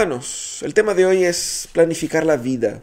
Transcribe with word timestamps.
hermanos, 0.00 0.62
el 0.62 0.74
tema 0.74 0.94
de 0.94 1.06
hoy 1.06 1.24
es 1.24 1.68
planificar 1.72 2.24
la 2.24 2.36
vida. 2.36 2.82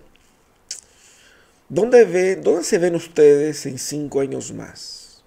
¿Dónde, 1.69 2.03
ve, 2.03 2.35
¿Dónde 2.35 2.65
se 2.65 2.77
ven 2.77 2.93
ustedes 2.93 3.65
en 3.65 3.79
cinco 3.79 4.19
años 4.19 4.51
más? 4.51 5.23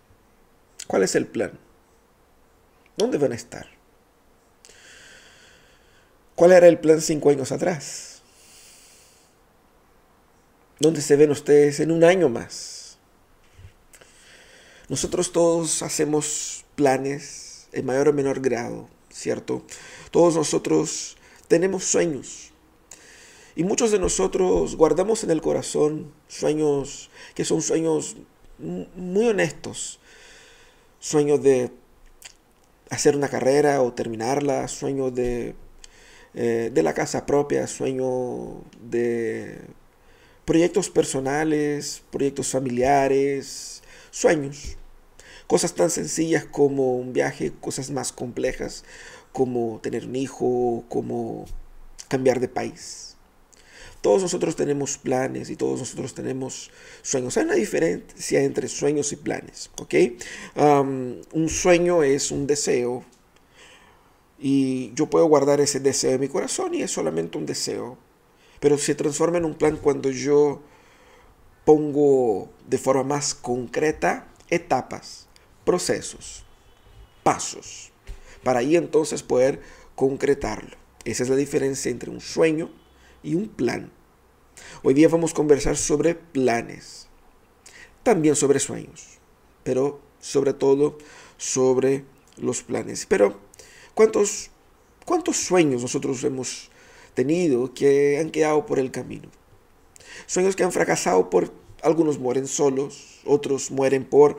¿Cuál 0.87 1.05
es 1.05 1.15
el 1.15 1.27
plan? 1.27 1.53
¿Dónde 2.99 3.17
van 3.17 3.33
a 3.33 3.37
estar? 3.37 3.69
¿Cuál 6.35 6.53
era 6.53 6.69
el 6.69 6.79
plan 6.79 7.01
cinco 7.01 7.31
años 7.31 7.53
atrás? 7.53 8.21
¿Dónde 10.81 11.01
se 11.01 11.17
ven 11.17 11.31
ustedes 11.31 11.81
en 11.81 11.91
un 11.91 12.05
año 12.05 12.29
más? 12.29 12.99
Nosotros 14.91 15.33
todos 15.33 15.83
hacemos 15.83 16.67
planes 16.75 17.67
en 17.73 17.87
mayor 17.87 18.09
o 18.09 18.13
menor 18.13 18.41
grado, 18.41 18.91
¿cierto? 19.11 19.65
Todos 20.11 20.37
nosotros 20.37 21.18
tenemos 21.49 21.85
sueños. 21.85 22.53
Y 23.57 23.65
muchos 23.65 23.91
de 23.91 23.99
nosotros 23.99 24.77
guardamos 24.77 25.25
en 25.25 25.31
el 25.31 25.41
corazón 25.41 26.13
sueños 26.29 27.11
que 27.35 27.45
son 27.45 27.61
sueños 27.61 28.17
muy 28.59 29.27
honestos. 29.27 29.99
Sueños 31.01 31.43
de 31.43 31.73
hacer 32.91 33.17
una 33.17 33.29
carrera 33.29 33.83
o 33.83 33.93
terminarla, 33.93 34.69
sueños 34.69 35.15
de, 35.15 35.55
eh, 36.35 36.71
de 36.73 36.83
la 36.83 36.95
casa 36.95 37.27
propia, 37.27 37.67
sueño 37.67 38.63
de 38.81 39.61
proyectos 40.45 40.89
personales, 40.89 42.03
proyectos 42.11 42.49
familiares, 42.49 43.83
sueños. 44.11 44.77
Cosas 45.47 45.75
tan 45.75 45.91
sencillas 45.91 46.45
como 46.45 46.97
un 46.97 47.13
viaje, 47.13 47.53
cosas 47.61 47.91
más 47.91 48.13
complejas 48.13 48.85
como 49.39 49.79
tener 49.81 50.05
un 50.05 50.17
hijo, 50.17 50.83
como 50.89 51.47
cambiar 52.09 52.41
de 52.41 52.49
país. 52.49 53.17
Todos 54.01 54.21
nosotros 54.21 54.57
tenemos 54.57 54.99
planes 54.99 55.49
y 55.49 55.55
todos 55.55 55.79
nosotros 55.79 56.13
tenemos 56.13 56.73
sueños. 57.03 57.37
Hay 57.37 57.45
una 57.45 57.55
diferencia 57.55 58.43
entre 58.43 58.67
sueños 58.67 59.13
y 59.13 59.17
planes, 59.17 59.71
¿ok? 59.79 59.95
un 61.35 61.49
sueño 61.49 62.03
es 62.03 62.33
un 62.33 62.49
deseo 62.49 63.05
y 64.41 64.93
yo 64.95 65.07
puedo 65.09 65.27
guardar 65.27 65.61
ese 65.61 65.79
deseo 65.79 66.15
en 66.15 66.21
mi 66.21 66.29
corazón 66.29 66.75
y 66.75 66.83
es 66.83 66.91
solamente 66.91 67.39
un 67.39 67.47
deseo. 67.47 67.97
Pero 68.59 68.77
se 68.77 68.97
transforma 68.97 69.39
en 69.39 69.45
un 69.45 69.55
plan 69.55 69.77
cuando 69.77 70.11
yo 70.11 70.63
pongo 71.65 72.49
de 72.67 72.79
forma 72.79 73.05
más 73.05 73.37
concreta 73.37 74.27
etapas, 74.51 75.29
procesos, 75.65 76.43
pasos 77.23 77.93
para 78.49 78.61
ahí 78.61 78.77
entonces 78.77 79.23
poder 79.23 79.61
concretarlo. 79.95 80.75
Esa 81.05 81.23
es 81.23 81.29
la 81.29 81.37
diferencia 81.37 81.91
entre 81.91 82.09
un 82.09 82.23
sueño 82.23 82.71
y 83.23 83.35
un 83.35 83.47
plan. 83.47 83.93
Hoy 84.83 84.95
día 84.95 85.07
vamos 85.11 85.33
a 85.33 85.35
conversar 85.35 85.77
sobre 85.77 86.15
planes, 86.15 87.09
también 88.03 88.37
sobre 88.37 88.59
sueños, 88.59 89.19
pero 89.65 90.01
sobre 90.19 90.55
todo 90.55 90.97
sobre 91.37 92.07
los 92.39 92.63
planes. 92.63 93.05
Pero, 93.05 93.39
¿cuántos, 93.93 94.49
cuántos 95.05 95.37
sueños 95.37 95.83
nosotros 95.83 96.25
hemos 96.25 96.71
tenido 97.13 97.75
que 97.75 98.17
han 98.19 98.31
quedado 98.31 98.65
por 98.65 98.79
el 98.79 98.91
camino? 98.91 99.29
Sueños 100.25 100.57
que 100.57 100.65
han 100.65 100.73
fracasado 100.73 101.29
por, 101.29 101.53
algunos 101.83 102.19
mueren 102.19 102.47
solos, 102.47 103.21
otros 103.27 103.71
mueren 103.71 104.07
por 104.07 104.39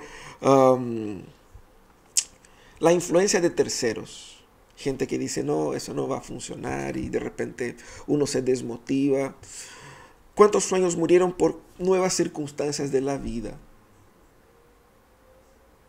la 2.79 2.93
influencia 2.93 3.41
de 3.41 3.49
terceros. 3.49 4.43
Gente 4.75 5.07
que 5.07 5.17
dice, 5.17 5.43
no, 5.43 5.73
eso 5.73 5.93
no 5.93 6.07
va 6.07 6.19
a 6.19 6.21
funcionar 6.21 6.95
y 6.95 7.09
de 7.09 7.19
repente 7.19 7.75
uno 8.07 8.25
se 8.25 8.41
desmotiva. 8.41 9.35
¿Cuántos 10.35 10.63
sueños 10.63 10.95
murieron 10.95 11.33
por 11.33 11.59
nuevas 11.77 12.13
circunstancias 12.13 12.91
de 12.91 13.01
la 13.01 13.17
vida? 13.17 13.57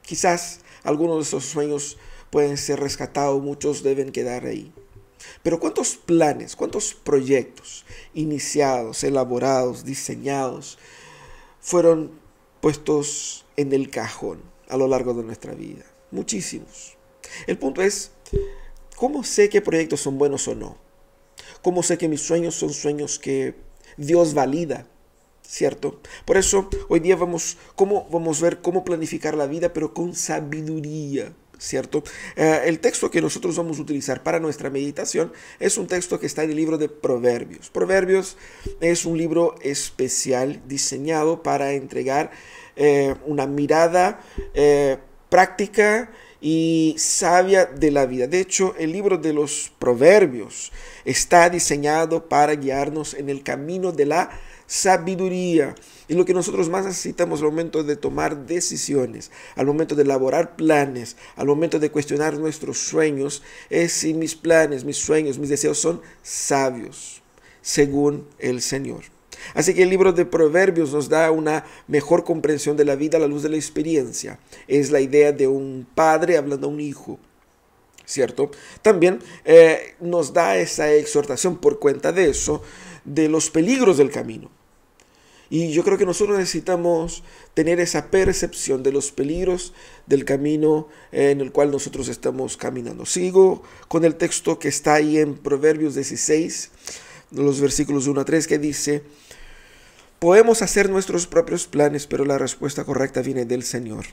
Quizás 0.02 0.60
algunos 0.82 1.18
de 1.18 1.22
esos 1.22 1.44
sueños 1.44 1.98
pueden 2.30 2.56
ser 2.56 2.80
rescatados, 2.80 3.40
muchos 3.40 3.84
deben 3.84 4.10
quedar 4.10 4.44
ahí. 4.44 4.72
Pero 5.44 5.60
¿cuántos 5.60 5.94
planes, 5.94 6.56
cuántos 6.56 6.94
proyectos 6.94 7.84
iniciados, 8.14 9.04
elaborados, 9.04 9.84
diseñados, 9.84 10.78
fueron 11.60 12.10
puestos 12.60 13.44
en 13.56 13.72
el 13.72 13.90
cajón 13.90 14.40
a 14.68 14.76
lo 14.76 14.88
largo 14.88 15.14
de 15.14 15.22
nuestra 15.22 15.54
vida? 15.54 15.84
Muchísimos. 16.10 16.96
El 17.46 17.58
punto 17.58 17.82
es, 17.82 18.10
¿cómo 18.96 19.24
sé 19.24 19.48
qué 19.48 19.60
proyectos 19.60 20.00
son 20.00 20.18
buenos 20.18 20.48
o 20.48 20.54
no? 20.54 20.76
¿Cómo 21.62 21.82
sé 21.82 21.98
que 21.98 22.08
mis 22.08 22.22
sueños 22.22 22.54
son 22.54 22.72
sueños 22.72 23.18
que 23.18 23.54
Dios 23.96 24.34
valida? 24.34 24.86
¿Cierto? 25.42 26.00
Por 26.24 26.36
eso 26.36 26.68
hoy 26.88 27.00
día 27.00 27.16
vamos, 27.16 27.58
cómo, 27.74 28.08
vamos 28.10 28.40
a 28.40 28.44
ver 28.44 28.60
cómo 28.60 28.84
planificar 28.84 29.36
la 29.36 29.46
vida, 29.46 29.72
pero 29.72 29.92
con 29.94 30.14
sabiduría. 30.14 31.32
¿Cierto? 31.58 32.02
Eh, 32.36 32.62
el 32.64 32.80
texto 32.80 33.10
que 33.10 33.20
nosotros 33.20 33.54
vamos 33.54 33.78
a 33.78 33.82
utilizar 33.82 34.22
para 34.22 34.40
nuestra 34.40 34.70
meditación 34.70 35.30
es 35.58 35.76
un 35.76 35.88
texto 35.88 36.18
que 36.18 36.24
está 36.24 36.42
en 36.42 36.50
el 36.50 36.56
libro 36.56 36.78
de 36.78 36.88
Proverbios. 36.88 37.68
Proverbios 37.68 38.38
es 38.80 39.04
un 39.04 39.18
libro 39.18 39.56
especial 39.60 40.62
diseñado 40.66 41.42
para 41.42 41.72
entregar 41.72 42.30
eh, 42.76 43.14
una 43.26 43.46
mirada 43.46 44.20
eh, 44.54 44.96
práctica 45.30 46.10
y 46.40 46.94
sabia 46.98 47.66
de 47.66 47.90
la 47.90 48.06
vida. 48.06 48.26
De 48.26 48.40
hecho, 48.40 48.74
el 48.78 48.92
libro 48.92 49.18
de 49.18 49.32
los 49.32 49.72
proverbios 49.78 50.72
está 51.04 51.48
diseñado 51.50 52.28
para 52.28 52.54
guiarnos 52.54 53.14
en 53.14 53.28
el 53.28 53.42
camino 53.42 53.92
de 53.92 54.06
la 54.06 54.30
sabiduría. 54.66 55.74
Y 56.08 56.14
lo 56.14 56.24
que 56.24 56.34
nosotros 56.34 56.68
más 56.68 56.84
necesitamos 56.84 57.40
al 57.40 57.46
momento 57.46 57.84
de 57.84 57.96
tomar 57.96 58.46
decisiones, 58.46 59.30
al 59.54 59.66
momento 59.66 59.94
de 59.94 60.02
elaborar 60.02 60.56
planes, 60.56 61.16
al 61.36 61.46
momento 61.46 61.78
de 61.78 61.90
cuestionar 61.90 62.38
nuestros 62.38 62.78
sueños, 62.78 63.42
es 63.68 63.92
si 63.92 64.14
mis 64.14 64.34
planes, 64.34 64.84
mis 64.84 64.96
sueños, 64.96 65.38
mis 65.38 65.50
deseos 65.50 65.78
son 65.78 66.00
sabios, 66.22 67.22
según 67.62 68.26
el 68.38 68.62
Señor. 68.62 69.19
Así 69.54 69.74
que 69.74 69.82
el 69.82 69.90
libro 69.90 70.12
de 70.12 70.24
Proverbios 70.24 70.92
nos 70.92 71.08
da 71.08 71.30
una 71.30 71.64
mejor 71.88 72.24
comprensión 72.24 72.76
de 72.76 72.84
la 72.84 72.96
vida 72.96 73.18
a 73.18 73.20
la 73.20 73.26
luz 73.26 73.42
de 73.42 73.48
la 73.48 73.56
experiencia. 73.56 74.38
Es 74.68 74.90
la 74.90 75.00
idea 75.00 75.32
de 75.32 75.46
un 75.46 75.86
padre 75.94 76.36
hablando 76.36 76.66
a 76.66 76.70
un 76.70 76.80
hijo. 76.80 77.18
¿Cierto? 78.04 78.50
También 78.82 79.20
eh, 79.44 79.94
nos 80.00 80.32
da 80.32 80.56
esa 80.56 80.92
exhortación 80.92 81.58
por 81.58 81.78
cuenta 81.78 82.10
de 82.10 82.30
eso, 82.30 82.62
de 83.04 83.28
los 83.28 83.50
peligros 83.50 83.98
del 83.98 84.10
camino. 84.10 84.50
Y 85.50 85.72
yo 85.72 85.82
creo 85.82 85.98
que 85.98 86.06
nosotros 86.06 86.38
necesitamos 86.38 87.24
tener 87.54 87.80
esa 87.80 88.08
percepción 88.12 88.84
de 88.84 88.92
los 88.92 89.10
peligros 89.10 89.72
del 90.06 90.24
camino 90.24 90.86
en 91.10 91.40
el 91.40 91.50
cual 91.50 91.72
nosotros 91.72 92.06
estamos 92.06 92.56
caminando. 92.56 93.04
Sigo 93.04 93.64
con 93.88 94.04
el 94.04 94.14
texto 94.14 94.60
que 94.60 94.68
está 94.68 94.94
ahí 94.94 95.18
en 95.18 95.36
Proverbios 95.36 95.96
16, 95.96 96.70
los 97.32 97.60
versículos 97.60 98.06
1 98.06 98.20
a 98.20 98.24
3, 98.24 98.46
que 98.46 98.60
dice, 98.60 99.02
Podemos 100.20 100.60
hacer 100.60 100.90
nuestros 100.90 101.26
propios 101.26 101.66
planes, 101.66 102.06
pero 102.06 102.26
la 102.26 102.36
respuesta 102.36 102.84
correcta 102.84 103.22
viene 103.22 103.46
del 103.46 103.62
Señor. 103.62 104.04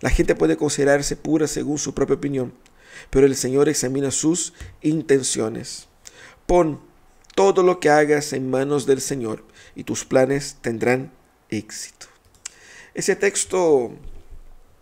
La 0.00 0.10
gente 0.10 0.34
puede 0.34 0.56
considerarse 0.56 1.14
pura 1.14 1.46
según 1.46 1.78
su 1.78 1.94
propia 1.94 2.16
opinión, 2.16 2.52
pero 3.10 3.26
el 3.26 3.36
Señor 3.36 3.68
examina 3.68 4.10
sus 4.10 4.54
intenciones. 4.82 5.86
Pon 6.46 6.80
todo 7.36 7.62
lo 7.62 7.78
que 7.78 7.90
hagas 7.90 8.32
en 8.32 8.50
manos 8.50 8.86
del 8.86 9.00
Señor 9.00 9.44
y 9.76 9.84
tus 9.84 10.04
planes 10.04 10.56
tendrán 10.62 11.12
éxito. 11.48 12.06
Ese 12.94 13.14
texto 13.14 13.92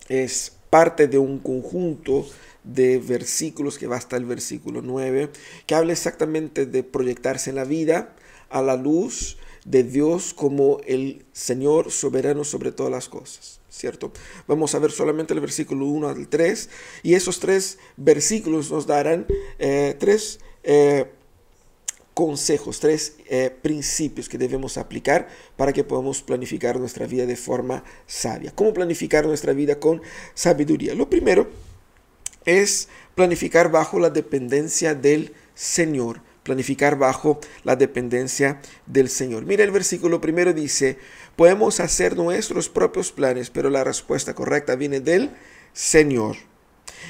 es 0.07 0.53
parte 0.71 1.07
de 1.07 1.19
un 1.19 1.37
conjunto 1.37 2.25
de 2.63 2.97
versículos 2.97 3.77
que 3.77 3.85
va 3.85 3.97
hasta 3.97 4.17
el 4.17 4.25
versículo 4.25 4.81
9, 4.81 5.29
que 5.67 5.75
habla 5.75 5.93
exactamente 5.93 6.65
de 6.65 6.81
proyectarse 6.81 7.51
en 7.51 7.57
la 7.57 7.65
vida 7.65 8.15
a 8.49 8.63
la 8.63 8.75
luz 8.75 9.37
de 9.69 9.83
Dios 9.83 10.33
como 10.33 10.79
el 10.87 11.25
Señor 11.31 11.91
soberano 11.91 12.43
sobre 12.43 12.71
todas 12.71 12.91
las 12.91 13.07
cosas, 13.07 13.61
¿cierto? 13.69 14.11
Vamos 14.47 14.73
a 14.73 14.79
ver 14.79 14.91
solamente 14.91 15.35
el 15.35 15.41
versículo 15.41 15.85
1 15.85 16.09
al 16.09 16.27
3 16.27 16.69
y 17.03 17.13
esos 17.13 17.39
tres 17.39 17.77
versículos 17.95 18.71
nos 18.71 18.87
darán 18.87 19.27
eh, 19.59 19.95
tres 19.99 20.39
eh, 20.63 21.11
consejos, 22.15 22.79
tres 22.79 23.17
eh, 23.29 23.55
principios 23.61 24.27
que 24.27 24.39
debemos 24.39 24.75
aplicar 24.79 25.27
para 25.55 25.71
que 25.71 25.83
podamos 25.83 26.23
planificar 26.23 26.79
nuestra 26.79 27.05
vida 27.05 27.27
de 27.27 27.35
forma 27.35 27.83
sabia. 28.07 28.51
¿Cómo 28.55 28.73
planificar 28.73 29.27
nuestra 29.27 29.53
vida 29.53 29.79
con 29.79 30.01
sabiduría? 30.33 30.95
Lo 30.95 31.11
primero 31.11 31.47
es 32.43 32.87
planificar 33.13 33.69
bajo 33.69 33.99
la 33.99 34.09
dependencia 34.09 34.95
del 34.95 35.31
Señor 35.53 36.21
planificar 36.43 36.97
bajo 36.97 37.39
la 37.63 37.75
dependencia 37.75 38.61
del 38.85 39.09
Señor. 39.09 39.45
Mira 39.45 39.63
el 39.63 39.71
versículo 39.71 40.21
primero 40.21 40.53
dice, 40.53 40.97
podemos 41.35 41.79
hacer 41.79 42.15
nuestros 42.15 42.69
propios 42.69 43.11
planes, 43.11 43.49
pero 43.49 43.69
la 43.69 43.83
respuesta 43.83 44.33
correcta 44.33 44.75
viene 44.75 44.99
del 44.99 45.31
Señor. 45.73 46.37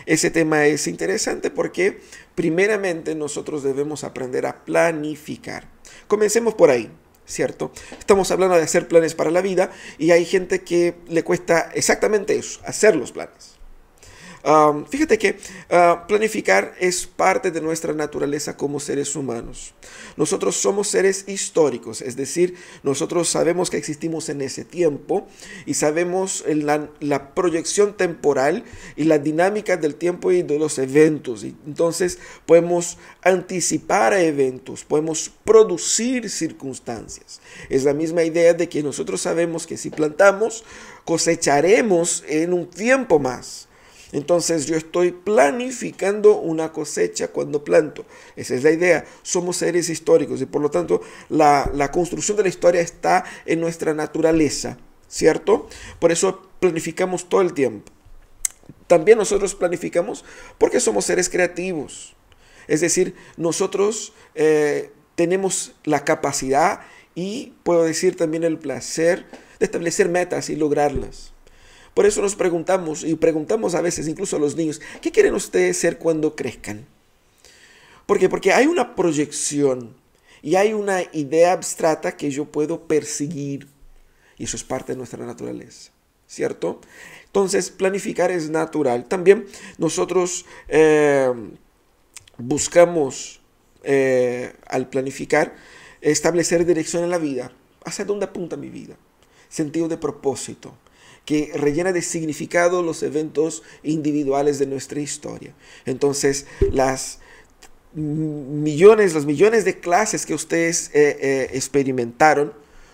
Ese 0.06 0.30
tema 0.32 0.66
es 0.66 0.88
interesante 0.88 1.50
porque 1.50 2.02
primeramente 2.36 3.16
nosotros 3.16 3.64
debemos 3.64 4.04
aprender 4.04 4.46
a 4.46 4.64
planificar. 4.66 5.68
Comencemos 6.08 6.54
por 6.54 6.70
ahí. 6.70 6.92
¿cierto? 7.26 7.72
Estamos 8.00 8.32
hablando 8.32 8.56
de 8.56 8.64
hacer 8.64 8.88
planes 8.88 9.14
para 9.14 9.30
la 9.30 9.42
vida 9.42 9.70
y 10.00 10.10
hay 10.10 10.26
gente 10.26 10.64
que 10.64 10.96
le 11.08 11.24
cuesta 11.24 11.70
exactamente 11.76 12.36
eso, 12.36 12.60
hacer 12.66 12.96
los 12.96 13.12
planes 13.12 13.59
fíjate 14.90 15.18
que 15.18 15.38
ah, 15.70 16.06
planificar 16.08 16.74
es 16.80 17.06
parte 17.06 17.52
de 17.52 17.62
nuestra 17.62 17.94
naturaleza 17.94 18.56
como 18.56 18.80
seres 18.80 19.16
humanos. 19.16 19.74
Nosotros 20.18 20.56
somos 20.56 20.88
seres 20.88 21.26
históricos, 21.28 22.02
es 22.02 22.16
decir, 22.16 22.56
nosotros 22.84 23.30
sabemos 23.30 23.70
que 23.70 23.78
existimos 23.78 24.30
en 24.30 24.42
ese 24.42 24.66
tiempo 24.66 25.28
y 25.66 25.76
sabemos 25.76 26.44
la, 26.48 27.34
proyección 27.34 27.96
temporal 27.96 28.64
y 28.96 29.04
la 29.04 29.20
dinámica 29.20 29.78
del 29.78 29.96
tiempo 29.96 30.32
y 30.32 30.42
de 30.42 30.60
los 30.60 30.78
eventos. 30.80 31.44
Y 31.44 31.56
entonces 31.66 32.20
podemos 32.46 32.98
anticipar 33.22 34.14
eventos, 34.14 34.84
podemos 34.84 35.32
producir 35.44 36.30
circunstancias. 36.30 37.42
Es 37.70 37.84
la 37.84 37.94
misma 37.94 38.24
idea 38.24 38.54
de 38.54 38.70
que 38.70 38.84
nosotros 38.84 39.22
sabemos 39.22 39.68
que 39.68 39.78
si 39.78 39.90
plantamos, 39.90 40.64
cosecharemos 41.06 42.24
en 42.28 42.54
un 42.54 42.70
tiempo 42.70 43.20
más. 43.20 43.69
Entonces 44.12 44.66
yo 44.66 44.76
estoy 44.76 45.12
planificando 45.12 46.40
una 46.40 46.72
cosecha 46.72 47.30
cuando 47.30 47.64
planto. 47.64 48.06
Esa 48.36 48.56
es 48.56 48.64
la 48.64 48.72
idea. 48.72 49.06
Somos 49.22 49.58
seres 49.58 49.90
históricos 49.90 50.42
y 50.42 50.46
por 50.46 50.62
lo 50.62 50.72
tanto 50.72 51.02
la, 51.30 51.90
construcción 51.92 52.38
de 52.38 52.44
la 52.44 52.50
historia 52.50 52.82
está 52.82 53.24
en 53.46 53.60
nuestra 53.60 53.94
naturaleza, 53.94 54.78
¿cierto? 55.08 55.68
Por 56.00 56.12
eso 56.12 56.42
planificamos 56.60 57.30
todo 57.30 57.42
el 57.42 57.54
tiempo. 57.54 57.92
También 58.88 59.18
nosotros 59.18 59.56
planificamos 59.56 60.26
porque 60.58 60.80
somos 60.80 61.06
seres 61.06 61.30
creativos. 61.30 62.16
Es 62.68 62.82
decir, 62.82 63.16
nosotros 63.38 64.14
eh, 64.36 64.92
tenemos 65.16 65.74
la 65.84 66.04
capacidad 66.04 66.82
y 67.14 67.54
puedo 67.64 67.84
decir 67.84 68.16
también 68.16 68.44
el 68.44 68.58
placer 68.58 69.26
de 69.60 69.66
establecer 69.66 70.10
metas 70.10 70.50
y 70.50 70.56
lograrlas. 70.56 71.34
Por 72.00 72.06
eso 72.06 72.22
nos 72.22 72.38
preguntamos, 72.38 73.04
y 73.04 73.16
preguntamos 73.16 73.76
a 73.76 73.82
veces 73.82 74.08
incluso 74.08 74.38
a 74.38 74.40
los 74.40 74.56
niños, 74.56 74.80
¿qué 75.02 75.12
quieren 75.12 75.36
ustedes 75.36 75.76
ser 75.76 75.98
cuando 75.98 76.34
crezcan? 76.34 76.86
¿Por? 78.06 78.30
Porque 78.30 78.54
hay 78.54 78.68
una 78.68 78.96
proyección 78.96 79.98
y 80.42 80.56
hay 80.56 80.72
una 80.72 81.02
idea 81.12 81.52
abstracta 81.52 82.16
que 82.16 82.32
yo 82.32 82.46
puedo 82.46 82.88
perseguir. 82.88 83.68
Y 84.38 84.46
eso 84.46 84.56
es 84.56 84.64
parte 84.64 84.94
de 84.94 84.98
nuestra 84.98 85.26
naturaleza, 85.26 85.92
¿cierto? 86.26 86.80
Entonces, 87.26 87.70
planificar 87.70 88.32
es 88.32 88.50
natural. 88.50 89.04
También 89.04 89.46
nosotros 89.78 90.46
eh, 90.70 91.34
buscamos, 92.38 93.42
eh, 93.84 94.54
al 94.68 94.88
planificar, 94.88 95.54
establecer 96.00 96.66
dirección 96.66 97.04
en 97.04 97.10
la 97.10 97.18
vida. 97.18 97.52
¿Hacia 97.84 98.06
dónde 98.06 98.28
apunta 98.28 98.56
mi 98.56 98.70
vida? 98.70 98.96
Sentido 99.50 99.90
de 99.90 99.98
propósito 99.98 100.74
que 101.26 101.52
rellena 101.56 101.92
de 101.92 102.02
significado 102.02 102.82
los 102.82 103.04
eventos 103.04 103.64
individuales 103.84 104.60
de 104.60 104.66
nuestra 104.66 105.00
historia. 105.00 105.54
Entonces, 105.86 106.48
las 106.72 107.20
millones, 107.94 109.14
los 109.14 109.26
millones 109.26 109.66
de 109.66 109.80
clases 109.80 110.26
que 110.26 110.34
ustedes 110.34 110.92
eh, 110.94 111.18
eh, 111.20 111.50
experimentaron 111.54 112.54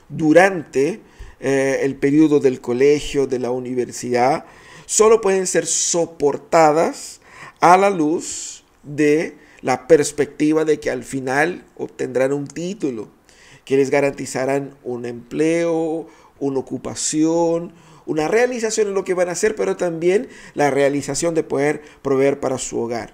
durante 0.09 1.01
eh, 1.39 1.79
el 1.81 1.95
periodo 1.95 2.39
del 2.39 2.61
colegio, 2.61 3.27
de 3.27 3.39
la 3.39 3.51
universidad, 3.51 4.45
solo 4.85 5.21
pueden 5.21 5.47
ser 5.47 5.65
soportadas 5.65 7.19
a 7.59 7.77
la 7.77 7.89
luz 7.89 8.63
de 8.83 9.37
la 9.61 9.87
perspectiva 9.87 10.63
de 10.63 10.79
que 10.79 10.91
al 10.91 11.03
final 11.03 11.65
obtendrán 11.75 12.33
un 12.33 12.47
título, 12.47 13.09
que 13.65 13.77
les 13.77 13.89
garantizarán 13.89 14.77
un 14.83 15.05
empleo, 15.05 16.07
una 16.39 16.59
ocupación, 16.59 17.73
una 18.05 18.27
realización 18.27 18.87
en 18.87 18.93
lo 18.93 19.03
que 19.03 19.13
van 19.13 19.29
a 19.29 19.33
hacer, 19.33 19.55
pero 19.55 19.77
también 19.77 20.29
la 20.53 20.71
realización 20.71 21.35
de 21.35 21.43
poder 21.43 21.81
proveer 22.01 22.39
para 22.39 22.57
su 22.57 22.79
hogar. 22.79 23.13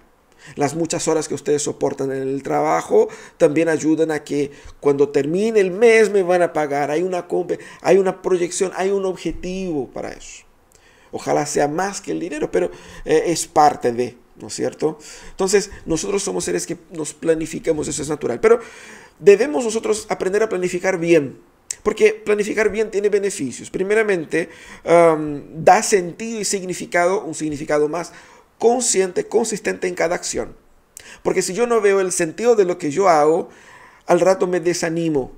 Las 0.56 0.76
muchas 0.76 1.08
horas 1.08 1.28
que 1.28 1.36
ustedes 1.36 1.62
soportan 1.62 2.12
en 2.12 2.24
el 2.24 2.44
trabajo 2.44 3.10
también 3.38 3.70
ayudan 3.70 4.12
a 4.12 4.24
que 4.24 4.52
cuando 4.80 5.10
termine 5.10 5.60
el 5.60 5.72
mes 5.72 6.10
me 6.10 6.24
van 6.24 6.42
a 6.42 6.52
pagar. 6.52 6.90
Hay 6.90 7.04
una, 7.04 7.28
hay 7.82 7.98
una 7.98 8.22
proyección, 8.22 8.72
hay 8.76 8.90
un 8.90 9.06
objetivo 9.06 9.88
para 9.90 10.12
eso. 10.12 10.44
Ojalá 11.12 11.46
sea 11.46 11.68
más 11.68 12.02
que 12.02 12.12
el 12.12 12.20
dinero, 12.20 12.52
pero 12.52 12.72
eh, 13.06 13.24
es 13.28 13.46
parte 13.48 13.92
de, 13.92 14.18
¿no 14.38 14.48
es 14.48 14.54
cierto? 14.54 14.98
Entonces, 15.30 15.70
nosotros 15.86 16.24
somos 16.24 16.46
seres 16.46 16.66
que 16.66 16.78
nos 16.92 17.14
planificamos, 17.14 17.88
eso 17.88 18.02
es 18.02 18.10
natural. 18.10 18.40
Pero 18.40 18.60
debemos 19.20 19.64
nosotros 19.64 20.08
aprender 20.10 20.42
a 20.42 20.50
planificar 20.50 20.98
bien. 20.98 21.38
Porque 21.84 22.14
planificar 22.14 22.70
bien 22.70 22.92
tiene 22.92 23.10
beneficios. 23.10 23.70
Primeramente, 23.70 24.50
da 24.84 25.84
sentido 25.84 26.40
y 26.40 26.46
significado, 26.46 27.24
un 27.24 27.34
significado 27.34 27.90
más 27.90 28.14
consciente, 28.60 29.28
consistente 29.28 29.88
en 29.88 29.96
cada 29.96 30.16
acción. 30.16 30.56
Porque 31.24 31.42
si 31.42 31.54
yo 31.54 31.68
no 31.68 31.82
veo 31.82 32.00
el 32.00 32.12
sentido 32.12 32.56
de 32.56 32.66
lo 32.66 32.78
que 32.78 32.92
yo 32.92 33.10
hago, 33.10 33.50
al 34.06 34.20
rato 34.20 34.48
me 34.48 34.60
desanimo, 34.60 35.32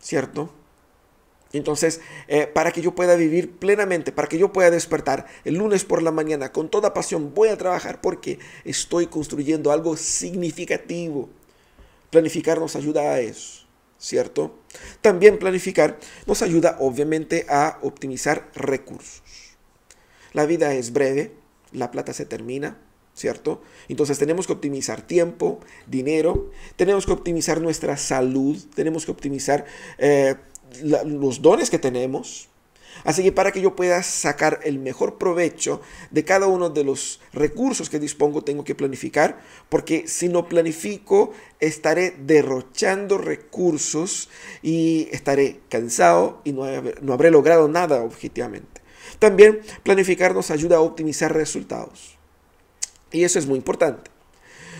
¿cierto? 0.00 0.52
Entonces, 1.52 2.00
eh, 2.26 2.46
para 2.46 2.72
que 2.72 2.82
yo 2.82 2.94
pueda 2.94 3.14
vivir 3.14 3.58
plenamente, 3.58 4.12
para 4.12 4.28
que 4.28 4.38
yo 4.38 4.52
pueda 4.52 4.70
despertar 4.70 5.26
el 5.44 5.54
lunes 5.54 5.84
por 5.84 6.02
la 6.02 6.10
mañana 6.10 6.52
con 6.52 6.68
toda 6.68 6.92
pasión, 6.92 7.32
voy 7.34 7.48
a 7.48 7.56
trabajar 7.56 8.00
porque 8.00 8.38
estoy 8.64 9.06
construyendo 9.06 9.72
algo 9.72 9.96
significativo. 9.96 11.30
Planificar 12.10 12.58
nos 12.58 12.76
ayuda 12.76 13.02
a 13.02 13.20
eso. 13.20 13.67
¿Cierto? 13.98 14.58
También 15.00 15.38
planificar 15.38 15.98
nos 16.26 16.42
ayuda 16.42 16.76
obviamente 16.80 17.46
a 17.48 17.78
optimizar 17.82 18.50
recursos. 18.54 19.22
La 20.32 20.46
vida 20.46 20.74
es 20.74 20.92
breve, 20.92 21.32
la 21.72 21.90
plata 21.90 22.12
se 22.12 22.26
termina, 22.26 22.78
¿cierto? 23.14 23.60
Entonces 23.88 24.18
tenemos 24.18 24.46
que 24.46 24.52
optimizar 24.52 25.02
tiempo, 25.02 25.60
dinero, 25.86 26.50
tenemos 26.76 27.06
que 27.06 27.12
optimizar 27.12 27.60
nuestra 27.60 27.96
salud, 27.96 28.56
tenemos 28.74 29.04
que 29.04 29.10
optimizar 29.10 29.64
eh, 29.98 30.36
los 30.82 31.42
dones 31.42 31.70
que 31.70 31.78
tenemos, 31.78 32.48
Así 33.04 33.22
que 33.22 33.32
para 33.32 33.52
que 33.52 33.60
yo 33.60 33.76
pueda 33.76 34.02
sacar 34.02 34.60
el 34.64 34.78
mejor 34.78 35.18
provecho 35.18 35.80
de 36.10 36.24
cada 36.24 36.46
uno 36.46 36.70
de 36.70 36.84
los 36.84 37.20
recursos 37.32 37.90
que 37.90 37.98
dispongo, 37.98 38.42
tengo 38.42 38.64
que 38.64 38.74
planificar, 38.74 39.40
porque 39.68 40.06
si 40.08 40.28
no 40.28 40.48
planifico, 40.48 41.32
estaré 41.60 42.14
derrochando 42.18 43.18
recursos 43.18 44.28
y 44.62 45.08
estaré 45.12 45.60
cansado 45.68 46.40
y 46.44 46.52
no, 46.52 46.64
no 47.00 47.12
habré 47.12 47.30
logrado 47.30 47.68
nada 47.68 48.02
objetivamente. 48.02 48.82
También 49.18 49.60
planificar 49.82 50.34
nos 50.34 50.50
ayuda 50.50 50.76
a 50.76 50.80
optimizar 50.80 51.34
resultados. 51.34 52.18
Y 53.10 53.24
eso 53.24 53.38
es 53.38 53.46
muy 53.46 53.56
importante. 53.56 54.10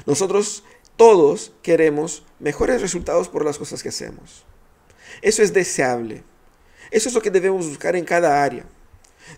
Nosotros 0.07 0.65
todos 0.97 1.53
queremos 1.63 2.25
mejores 2.39 2.81
resultados 2.81 3.29
por 3.29 3.45
las 3.45 3.59
cosas 3.59 3.83
que 3.83 3.89
hacemos. 3.89 4.45
Eso 5.23 5.43
es 5.43 5.53
deseable. 5.53 6.25
Eso 6.91 7.09
es 7.09 7.15
lo 7.15 7.21
que 7.21 7.31
debemos 7.31 7.67
buscar 7.69 7.97
en 7.97 8.05
cada 8.05 8.43
área. 8.43 8.65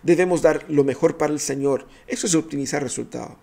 Debemos 0.03 0.41
dar 0.41 0.65
lo 0.69 0.83
mejor 0.83 1.17
para 1.17 1.33
el 1.33 1.39
Señor. 1.39 1.87
Eso 2.07 2.27
es 2.27 2.35
optimizar 2.35 2.81
resultados. 2.81 3.37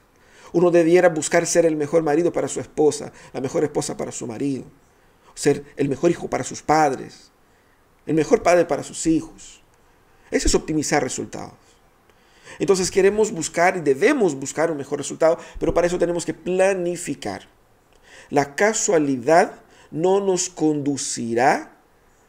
Uno 0.53 0.71
debiera 0.71 1.09
buscar 1.09 1.47
ser 1.47 1.67
el 1.67 1.77
mejor 1.77 2.03
marido 2.03 2.33
para 2.33 2.49
su 2.49 2.61
esposa, 2.61 3.13
la 3.33 3.41
mejor 3.41 3.65
esposa 3.65 3.97
para 3.97 4.13
su 4.13 4.27
marido, 4.27 4.65
ser 5.35 5.65
el 5.77 5.89
mejor 5.89 6.11
hijo 6.11 6.29
para 6.29 6.45
sus 6.45 6.63
padres, 6.63 7.31
el 8.07 8.15
mejor 8.15 8.43
padre 8.43 8.65
para 8.65 8.83
sus 8.83 9.07
hijos. 9.07 9.61
Eso 10.31 10.49
es 10.49 10.55
optimizar 10.55 11.03
resultados. 11.03 11.55
Entonces 12.59 12.91
queremos 12.91 13.31
buscar 13.31 13.77
y 13.77 13.81
debemos 13.81 14.35
buscar 14.35 14.71
un 14.71 14.79
mejor 14.79 14.99
resultado, 14.99 15.39
pero 15.61 15.75
para 15.75 15.87
eso 15.87 15.99
tenemos 15.99 16.25
que 16.25 16.35
planificar. 16.35 17.47
La 18.31 18.57
casualidad 18.57 19.61
no 19.91 20.21
nos 20.21 20.49
conducirá 20.49 21.78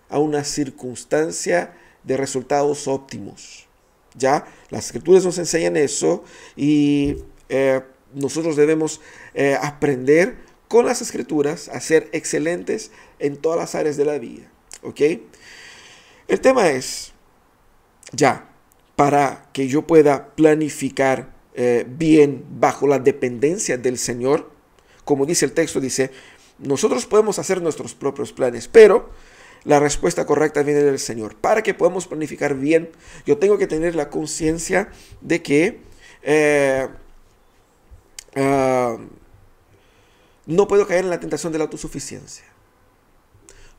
a 0.10 0.20
una 0.20 0.44
circunstancia 0.44 1.74
de 2.04 2.18
resultados 2.18 2.88
óptimos. 2.88 3.68
Ya, 4.16 4.46
las 4.70 4.88
escrituras 4.88 5.24
nos 5.24 5.38
enseñan 5.38 5.78
eso 5.78 6.24
y 6.56 7.18
eh, 7.48 7.82
nosotros 8.14 8.56
debemos 8.56 9.02
eh, 9.34 9.58
aprender 9.62 10.38
con 10.68 10.86
las 10.86 11.02
escrituras 11.02 11.70
a 11.70 11.80
ser 11.80 12.10
excelentes 12.12 12.92
en 13.20 13.38
todas 13.38 13.60
las 13.60 13.76
áreas 13.76 13.98
de 13.98 14.06
la 14.06 14.18
vida. 14.18 14.52
¿Ok? 14.84 15.02
El 16.28 16.42
tema 16.42 16.70
es, 16.70 17.12
ya, 18.12 18.50
para 18.96 19.50
que 19.54 19.68
yo 19.68 19.88
pueda 19.88 20.36
planificar 20.36 21.34
eh, 21.56 21.86
bien 21.88 22.46
bajo 22.60 22.88
la 22.88 23.00
dependencia 23.00 23.78
del 23.78 23.98
Señor, 23.98 24.52
como 25.06 25.26
dice 25.26 25.46
el 25.46 25.54
texto, 25.54 25.80
dice, 25.80 26.12
nosotros 26.60 27.06
podemos 27.06 27.40
hacer 27.40 27.62
nuestros 27.62 27.96
propios 27.96 28.32
planes, 28.32 28.68
pero 28.68 29.10
la 29.64 29.80
respuesta 29.80 30.26
correcta 30.26 30.64
viene 30.64 30.84
del 30.84 31.00
Señor. 31.00 31.36
Para 31.36 31.64
que 31.64 31.74
podamos 31.74 32.08
planificar 32.08 32.56
bien, 32.56 32.90
yo 33.26 33.38
tengo 33.38 33.58
que 33.58 33.68
tener 33.68 33.96
la 33.96 34.10
conciencia 34.10 34.90
de 35.22 35.42
que 35.42 35.82
eh, 36.24 36.88
ah, 38.36 38.98
no 40.46 40.68
puedo 40.68 40.88
caer 40.88 41.04
en 41.04 41.10
la 41.10 41.20
tentación 41.20 41.52
de 41.52 41.60
la 41.60 41.66
autosuficiencia. 41.66 42.46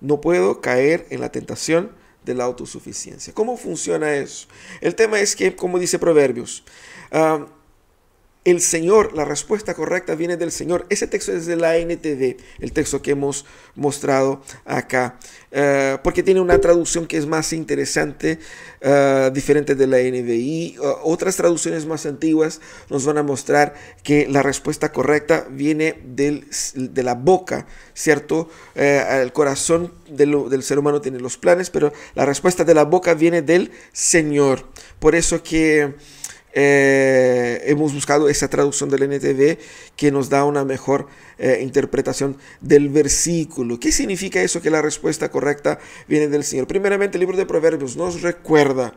No 0.00 0.20
puedo 0.20 0.60
caer 0.60 1.06
en 1.10 1.20
la 1.20 1.30
tentación 1.32 1.92
de 2.24 2.34
la 2.34 2.44
autosuficiencia. 2.44 3.34
¿Cómo 3.34 3.56
funciona 3.56 4.14
eso? 4.14 4.46
El 4.80 4.94
tema 4.94 5.20
es 5.20 5.36
que, 5.36 5.56
como 5.56 5.78
dice 5.78 5.98
Proverbios, 5.98 6.64
ah, 7.12 7.46
el 8.44 8.62
Señor, 8.62 9.14
la 9.14 9.26
respuesta 9.26 9.74
correcta 9.74 10.14
viene 10.14 10.38
del 10.38 10.50
Señor. 10.50 10.86
Ese 10.88 11.06
texto 11.06 11.32
es 11.32 11.44
de 11.44 11.56
la 11.56 11.76
NTV, 11.76 12.38
el 12.60 12.72
texto 12.72 13.02
que 13.02 13.10
hemos 13.10 13.44
mostrado 13.74 14.42
acá, 14.64 15.18
eh, 15.50 15.98
porque 16.02 16.22
tiene 16.22 16.40
una 16.40 16.58
traducción 16.58 17.06
que 17.06 17.18
es 17.18 17.26
más 17.26 17.52
interesante, 17.52 18.38
eh, 18.80 19.30
diferente 19.34 19.74
de 19.74 19.86
la 19.86 19.98
NBI. 19.98 20.78
otras 21.02 21.36
traducciones 21.36 21.84
más 21.84 22.06
antiguas 22.06 22.62
nos 22.88 23.04
van 23.04 23.18
a 23.18 23.22
mostrar 23.22 23.74
que 24.02 24.26
la 24.26 24.42
respuesta 24.42 24.90
correcta 24.90 25.46
viene 25.50 26.00
del, 26.02 26.46
de 26.74 27.02
la 27.02 27.14
boca, 27.14 27.66
¿cierto? 27.92 28.48
Eh, 28.74 29.04
el 29.22 29.34
corazón 29.34 29.92
del 30.08 30.62
ser 30.62 30.78
humano 30.78 31.02
tiene 31.02 31.20
los 31.20 31.36
planes, 31.36 31.68
pero 31.68 31.92
la 32.14 32.24
respuesta 32.24 32.64
de 32.64 32.72
la 32.72 32.84
boca 32.84 33.12
viene 33.12 33.42
del 33.42 33.70
Señor. 33.92 34.66
Por 34.98 35.14
eso 35.14 35.42
que... 35.42 35.94
Eh, 36.52 37.62
hemos 37.66 37.94
buscado 37.94 38.28
esa 38.28 38.48
traducción 38.48 38.90
del 38.90 39.04
NTV 39.04 39.58
que 39.96 40.10
nos 40.10 40.28
da 40.28 40.44
una 40.44 40.64
mejor 40.64 41.06
eh, 41.38 41.60
interpretación 41.62 42.36
del 42.60 42.88
versículo. 42.88 43.78
¿Qué 43.78 43.92
significa 43.92 44.42
eso 44.42 44.60
que 44.60 44.70
la 44.70 44.82
respuesta 44.82 45.30
correcta 45.30 45.78
viene 46.08 46.28
del 46.28 46.44
Señor? 46.44 46.66
Primeramente, 46.66 47.16
el 47.16 47.20
libro 47.20 47.36
de 47.36 47.46
Proverbios 47.46 47.96
nos 47.96 48.22
recuerda 48.22 48.94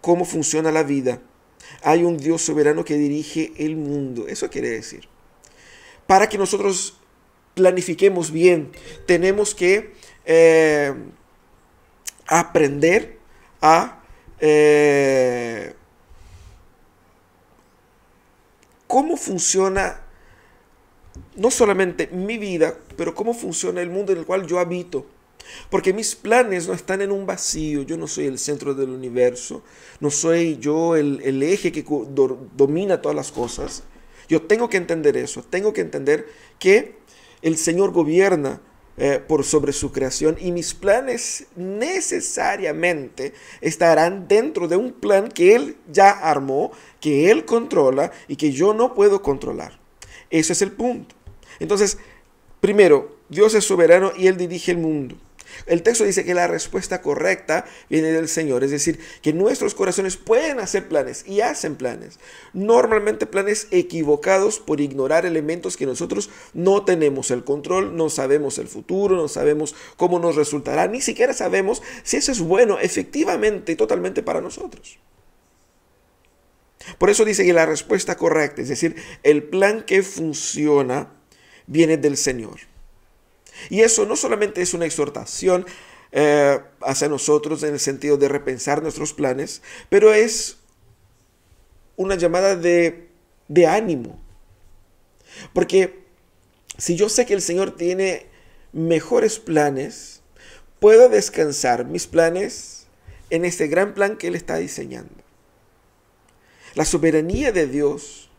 cómo 0.00 0.24
funciona 0.24 0.70
la 0.70 0.84
vida. 0.84 1.20
Hay 1.82 2.04
un 2.04 2.18
Dios 2.18 2.42
soberano 2.42 2.84
que 2.84 2.96
dirige 2.96 3.52
el 3.58 3.76
mundo. 3.76 4.28
Eso 4.28 4.48
quiere 4.48 4.70
decir. 4.70 5.08
Para 6.06 6.28
que 6.28 6.38
nosotros 6.38 6.98
planifiquemos 7.54 8.30
bien, 8.30 8.70
tenemos 9.06 9.54
que 9.54 9.92
eh, 10.24 10.94
aprender 12.28 13.18
a 13.60 13.96
cómo 18.88 19.16
funciona 19.16 20.00
no 21.36 21.52
solamente 21.52 22.08
mi 22.08 22.38
vida, 22.38 22.76
pero 22.96 23.14
cómo 23.14 23.34
funciona 23.34 23.80
el 23.80 23.90
mundo 23.90 24.12
en 24.12 24.18
el 24.18 24.26
cual 24.26 24.46
yo 24.46 24.58
habito. 24.58 25.06
Porque 25.70 25.92
mis 25.92 26.14
planes 26.14 26.66
no 26.66 26.74
están 26.74 27.00
en 27.00 27.12
un 27.12 27.24
vacío, 27.26 27.82
yo 27.82 27.96
no 27.96 28.06
soy 28.06 28.26
el 28.26 28.38
centro 28.38 28.74
del 28.74 28.90
universo, 28.90 29.62
no 30.00 30.10
soy 30.10 30.58
yo 30.58 30.96
el, 30.96 31.42
eje 31.42 31.70
que 31.72 31.84
domina 32.56 33.00
todas 33.00 33.16
las 33.16 33.30
cosas. 33.30 33.84
Yo 34.28 34.42
tengo 34.42 34.68
que 34.68 34.76
entender 34.76 35.16
eso, 35.16 35.42
tengo 35.48 35.72
que 35.72 35.80
entender 35.80 36.26
que 36.58 36.96
el 37.40 37.56
Señor 37.56 37.92
gobierna 37.92 38.60
eh, 39.00 39.22
por 39.24 39.44
sobre 39.44 39.72
su 39.72 39.92
creación 39.92 40.36
y 40.40 40.50
mis 40.50 40.74
planes 40.74 41.46
necesariamente 41.54 43.32
estarán 43.60 44.26
dentro 44.26 44.66
de 44.66 44.74
un 44.76 44.92
plan 44.92 45.28
que 45.28 45.54
Él 45.54 45.76
ya 45.90 46.10
armó, 46.10 46.72
que 47.00 47.30
Él 47.30 47.44
controla 47.44 48.12
y 48.26 48.36
que 48.36 48.52
yo 48.52 48.74
no 48.74 48.94
puedo 48.94 49.22
controlar. 49.22 49.78
Ese 50.30 50.52
es 50.52 50.62
el 50.62 50.72
punto. 50.72 51.14
Entonces, 51.60 51.98
primero, 52.60 53.16
Dios 53.28 53.54
es 53.54 53.64
soberano 53.64 54.12
y 54.16 54.26
Él 54.26 54.36
dirige 54.36 54.72
el 54.72 54.78
mundo. 54.78 55.16
El 55.66 55.82
texto 55.82 56.04
dice 56.04 56.24
que 56.24 56.34
la 56.34 56.46
respuesta 56.46 57.02
correcta 57.02 57.64
viene 57.88 58.12
del 58.12 58.28
Señor, 58.28 58.64
es 58.64 58.70
decir, 58.70 59.00
que 59.22 59.32
nuestros 59.32 59.74
corazones 59.74 60.16
pueden 60.16 60.60
hacer 60.60 60.88
planes 60.88 61.24
y 61.26 61.40
hacen 61.40 61.76
planes. 61.76 62.18
Normalmente 62.52 63.26
planes 63.26 63.66
equivocados 63.70 64.58
por 64.58 64.80
ignorar 64.80 65.26
elementos 65.26 65.76
que 65.76 65.86
nosotros 65.86 66.30
no 66.54 66.84
tenemos 66.84 67.30
el 67.30 67.44
control, 67.44 67.96
no 67.96 68.10
sabemos 68.10 68.58
el 68.58 68.68
futuro, 68.68 69.16
no 69.16 69.28
sabemos 69.28 69.74
cómo 69.96 70.18
nos 70.18 70.36
resultará, 70.36 70.86
ni 70.86 71.00
siquiera 71.00 71.32
sabemos 71.32 71.82
si 72.02 72.16
eso 72.16 72.32
es 72.32 72.40
bueno 72.40 72.78
efectivamente 72.78 73.72
y 73.72 73.76
totalmente 73.76 74.22
para 74.22 74.40
nosotros. 74.40 74.98
Por 76.98 77.10
eso 77.10 77.24
dice 77.24 77.44
que 77.44 77.52
la 77.52 77.66
respuesta 77.66 78.16
correcta, 78.16 78.62
es 78.62 78.68
decir, 78.68 78.96
el 79.22 79.42
plan 79.42 79.82
que 79.82 80.02
funciona, 80.02 81.12
viene 81.66 81.96
del 81.96 82.16
Señor. 82.16 82.60
Y 83.70 83.80
eso 83.80 84.06
no 84.06 84.16
solamente 84.16 84.62
es 84.62 84.74
una 84.74 84.86
exhortación 84.86 85.66
eh, 86.12 86.58
hacia 86.80 87.08
nosotros 87.08 87.62
en 87.62 87.74
el 87.74 87.80
sentido 87.80 88.16
de 88.16 88.28
repensar 88.28 88.82
nuestros 88.82 89.12
planes, 89.12 89.62
pero 89.88 90.14
es 90.14 90.58
una 91.96 92.14
llamada 92.14 92.56
de, 92.56 93.08
de 93.48 93.66
ánimo. 93.66 94.18
Porque 95.52 96.04
si 96.78 96.96
yo 96.96 97.08
sé 97.08 97.26
que 97.26 97.34
el 97.34 97.42
Señor 97.42 97.76
tiene 97.76 98.26
mejores 98.72 99.38
planes, 99.38 100.22
puedo 100.78 101.08
descansar 101.08 101.84
mis 101.84 102.06
planes 102.06 102.86
en 103.30 103.44
este 103.44 103.66
gran 103.66 103.94
plan 103.94 104.16
que 104.16 104.28
Él 104.28 104.34
está 104.34 104.56
diseñando. 104.56 105.17
La 106.74 106.84
soberanía 106.84 107.52
de 107.52 107.66
Dios 107.66 108.30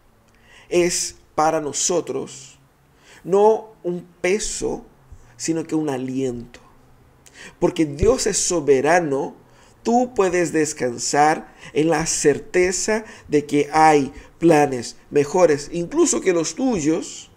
es 0.69 1.15
para 1.36 1.62
nosotros 1.62 2.59
no 3.24 3.74
un 3.83 4.05
peso 4.21 4.86
sino 5.38 5.65
que 5.65 5.75
un 5.75 5.89
aliento. 5.89 6.59
Porque 7.59 7.86
Dios 7.86 8.27
es 8.27 8.38
soberano, 8.38 9.36
tú 9.83 10.13
puedes 10.13 10.51
descansar 10.51 11.55
en 11.74 11.89
la 11.89 12.05
certeza 12.05 13.05
de 13.29 13.45
que 13.45 13.69
hay 13.71 14.12
planes 14.38 14.98
mejores, 15.09 15.69
incluso 15.71 16.19
que 16.19 16.33
los 16.33 16.55
tuyos. 16.55 17.31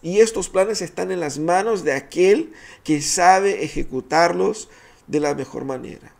Y 0.00 0.20
estos 0.20 0.48
planes 0.48 0.80
están 0.80 1.12
en 1.12 1.20
las 1.20 1.38
manos 1.38 1.84
de 1.84 1.92
aquel 1.92 2.52
que 2.82 3.02
sabe 3.02 3.62
ejecutarlos 3.62 4.70
de 5.06 5.20
la 5.20 5.34
mejor 5.34 5.66
manera. 5.66 6.14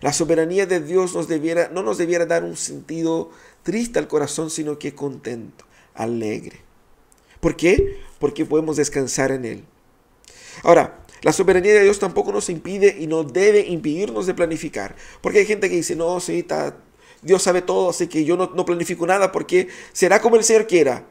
La 0.00 0.12
soberanía 0.12 0.66
de 0.66 0.80
Dios 0.80 1.14
no 1.14 1.82
nos 1.82 1.98
debiera 1.98 2.26
dar 2.26 2.44
un 2.44 2.56
sentido 2.56 3.30
triste 3.62 3.98
al 3.98 4.08
corazón, 4.08 4.50
sino 4.50 4.78
que 4.78 4.94
contento, 4.94 5.64
alegre. 5.94 6.60
¿Por 7.40 7.56
qué? 7.56 7.98
Porque 8.18 8.44
podemos 8.44 8.76
descansar 8.76 9.32
en 9.32 9.44
Él. 9.44 9.64
Ahora, 10.62 11.04
la 11.22 11.32
soberanía 11.32 11.74
de 11.74 11.82
Dios 11.82 11.98
tampoco 11.98 12.32
nos 12.32 12.48
impide 12.48 12.96
y 12.98 13.06
no 13.06 13.24
debe 13.24 13.60
impedirnos 13.60 14.26
de 14.26 14.34
planificar. 14.34 14.94
Porque 15.20 15.40
hay 15.40 15.46
gente 15.46 15.68
que 15.68 15.76
dice, 15.76 15.96
no, 15.96 16.20
sí, 16.20 16.46
Dios 17.22 17.42
sabe 17.42 17.62
todo, 17.62 17.90
así 17.90 18.06
que 18.06 18.24
yo 18.24 18.36
no, 18.36 18.52
no 18.54 18.64
planifico 18.64 19.06
nada 19.06 19.30
porque 19.30 19.68
será 19.92 20.20
como 20.20 20.36
el 20.36 20.44
Señor 20.44 20.66
quiera. 20.66 21.04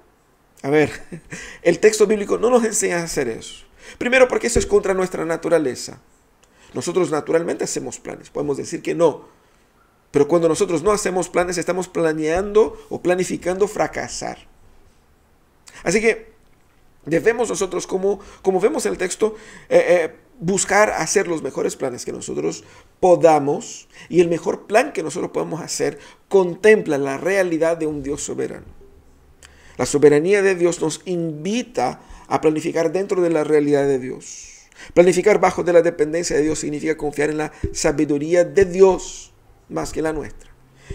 A 0.64 0.70
ver, 0.70 0.92
el 1.62 1.80
texto 1.80 2.08
bíblico 2.08 2.38
no 2.38 2.50
nos 2.50 2.64
enseña 2.64 3.00
a 3.00 3.04
hacer 3.04 3.28
eso. 3.28 3.66
Primero 3.98 4.28
porque 4.28 4.48
eso 4.48 4.60
es 4.60 4.66
contra 4.66 4.94
nuestra 4.94 5.26
naturaleza. 5.26 6.00
Nosotros 6.74 7.12
naturalmente 7.12 7.64
hacemos 7.64 8.00
planes, 8.00 8.30
podemos 8.30 8.58
decir 8.58 8.82
que 8.82 8.96
no. 8.96 9.26
Pero 10.12 10.28
cuando 10.28 10.48
nosotros 10.48 10.82
no 10.82 10.92
hacemos 10.92 11.30
planes, 11.30 11.58
estamos 11.58 11.88
planeando 11.88 12.78
o 12.90 13.02
planificando 13.02 13.68
fracasar. 13.68 14.40
Así 15.84 16.02
que 16.02 16.32
debemos 17.06 17.50
nosotros, 17.50 17.86
como, 17.88 18.20
como 18.42 18.60
vemos 18.60 18.86
en 18.86 18.94
el 18.94 18.98
texto, 18.98 19.36
eh, 19.70 19.86
eh, 19.88 20.16
buscar 20.40 20.92
hacer 20.92 21.28
los 21.28 21.44
mejores 21.44 21.76
planes 21.76 22.06
que 22.06 22.12
nosotros 22.12 22.64
podamos 23.00 23.88
y 24.08 24.22
el 24.22 24.30
mejor 24.30 24.68
plan 24.68 24.94
que 24.94 25.04
nosotros 25.04 25.32
podemos 25.32 25.62
hacer 25.62 26.00
contempla 26.28 26.98
la 26.98 27.18
realidad 27.18 27.78
de 27.78 27.88
un 27.88 28.04
Dios 28.04 28.24
soberano. 28.24 28.66
La 29.78 29.86
soberanía 29.86 30.42
de 30.42 30.56
Dios 30.56 30.82
nos 30.82 31.02
invita 31.06 32.02
a 32.28 32.42
planificar 32.42 32.92
dentro 32.92 33.22
de 33.22 33.30
la 33.30 33.44
realidad 33.44 33.86
de 33.86 34.00
Dios. 34.00 34.59
Planificar 34.94 35.40
bajo 35.40 35.64
de 35.64 35.74
la 35.74 35.82
dependencia 35.82 36.36
de 36.36 36.44
Dios 36.44 36.60
significa 36.60 36.98
confiar 36.98 37.30
en 37.30 37.38
la 37.38 37.52
sabiduría 37.74 38.44
de 38.44 38.66
Dios 38.66 39.34
más 39.70 39.92
que 39.92 40.02
la 40.02 40.14
nuestra. 40.14 40.50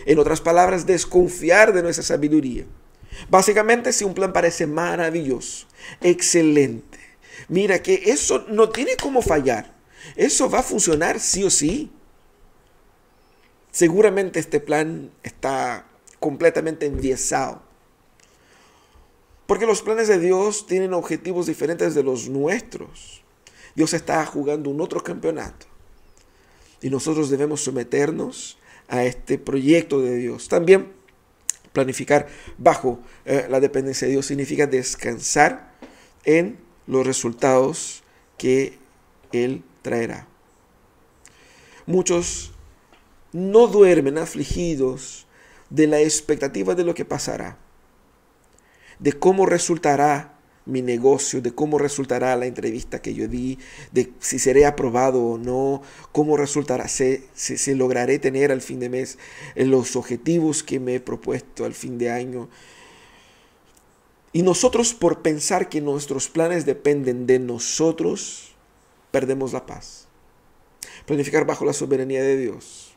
En 0.07 0.19
otras 0.19 0.41
palabras, 0.41 0.87
desconfiar 0.87 1.73
de 1.73 1.83
nuestra 1.83 2.05
sabiduría. 2.05 2.65
Básicamente, 3.31 3.93
si 3.93 4.05
un 4.05 4.15
plan 4.15 4.33
parece 4.33 4.67
maravilloso, 4.67 5.67
excelente, 6.01 6.99
mira 7.49 7.83
que 7.83 8.03
eso 8.07 8.45
no 8.49 8.71
tiene 8.71 8.97
cómo 9.01 9.23
fallar. 9.23 9.75
Eso 10.17 10.51
va 10.51 10.61
a 10.61 10.63
funcionar 10.63 11.21
sí 11.21 11.45
o 11.45 11.51
sí. 11.51 11.91
Seguramente 13.71 14.39
este 14.41 14.61
plan 14.61 15.11
está 15.23 15.87
completamente 16.21 16.87
enviesado. 16.87 17.63
Porque 19.47 19.67
los 19.67 19.83
planes 19.83 20.09
de 20.09 20.19
Dios 20.19 20.67
tienen 20.67 20.95
objetivos 20.95 21.47
diferentes 21.47 21.95
de 21.95 22.03
los 22.03 22.29
nuestros. 22.29 23.24
Dios 23.75 23.93
está 23.95 24.25
jugando 24.27 24.71
un 24.71 24.81
otro 24.81 25.03
campeonato. 25.03 25.67
Y 26.81 26.91
nosotros 26.91 27.31
debemos 27.31 27.63
someternos 27.63 28.59
a 28.89 29.05
este 29.05 29.39
proyecto 29.39 30.01
de 30.01 30.17
Dios. 30.17 30.49
También 30.49 30.93
planificar 31.73 32.29
bajo 32.57 33.01
eh, 33.25 33.47
la 33.51 33.61
dependencia 33.61 34.07
de 34.07 34.13
Dios 34.13 34.27
significa 34.27 34.67
descansar 34.67 35.75
en 36.25 36.59
los 36.87 37.07
resultados 37.07 38.03
que 38.39 38.79
Él 39.33 39.65
traerá. 39.83 40.29
Muchos 41.87 42.53
no 43.33 43.67
duermen 43.67 44.19
afligidos 44.19 45.27
de 45.69 45.87
la 45.87 46.01
expectativa 46.01 46.75
de 46.75 46.85
lo 46.85 46.95
que 46.95 47.05
pasará, 47.05 47.59
de 49.01 49.13
cómo 49.13 49.45
resultará 49.45 50.34
mi 50.67 50.83
negocio, 50.83 51.43
de 51.43 51.55
cómo 51.55 51.79
resultará 51.79 52.35
la 52.37 52.47
entrevista 52.47 53.03
que 53.03 53.15
yo 53.15 53.29
di, 53.29 53.59
de 53.93 54.13
si 54.21 54.39
seré 54.39 54.67
aprobado 54.67 55.23
o 55.23 55.39
no, 55.39 55.83
cómo 56.13 56.37
resultará, 56.37 56.89
si, 56.89 57.25
si, 57.35 57.75
lograré 57.75 58.19
tener 58.19 58.51
al 58.51 58.63
fin 58.63 58.81
de 58.81 58.89
mes 58.89 59.19
eh, 59.55 59.67
los 59.67 59.97
objetivos 59.97 60.63
que 60.63 60.81
me 60.81 60.97
he 60.97 61.01
propuesto 61.01 61.65
al 61.65 61.75
fin 61.75 61.99
de 61.99 62.11
año. 62.11 62.49
Y 64.33 64.43
nosotros 64.43 64.95
por 64.95 65.23
pensar 65.23 65.69
que 65.69 65.81
nuestros 65.81 66.29
planes 66.29 66.67
dependen 66.67 67.27
de 67.27 67.39
nosotros, 67.39 68.55
perdemos 69.11 69.53
la 69.53 69.67
paz. 69.67 70.09
Planificar 71.07 71.45
bajo 71.45 71.65
la 71.65 71.73
soberanía 71.73 72.23
de 72.23 72.37
Dios 72.37 72.95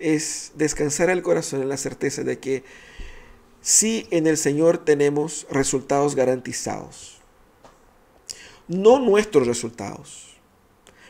es 0.00 0.52
descansar 0.54 1.10
el 1.10 1.22
corazón 1.22 1.60
en 1.62 1.68
la 1.68 1.76
certeza 1.76 2.24
de 2.24 2.38
que 2.38 2.64
si 3.60 4.06
en 4.10 4.26
el 4.26 4.36
Señor 4.36 4.78
tenemos 4.78 5.46
resultados 5.50 6.14
garantizados. 6.14 7.18
No 8.68 8.98
nuestros 8.98 9.46
resultados, 9.46 10.36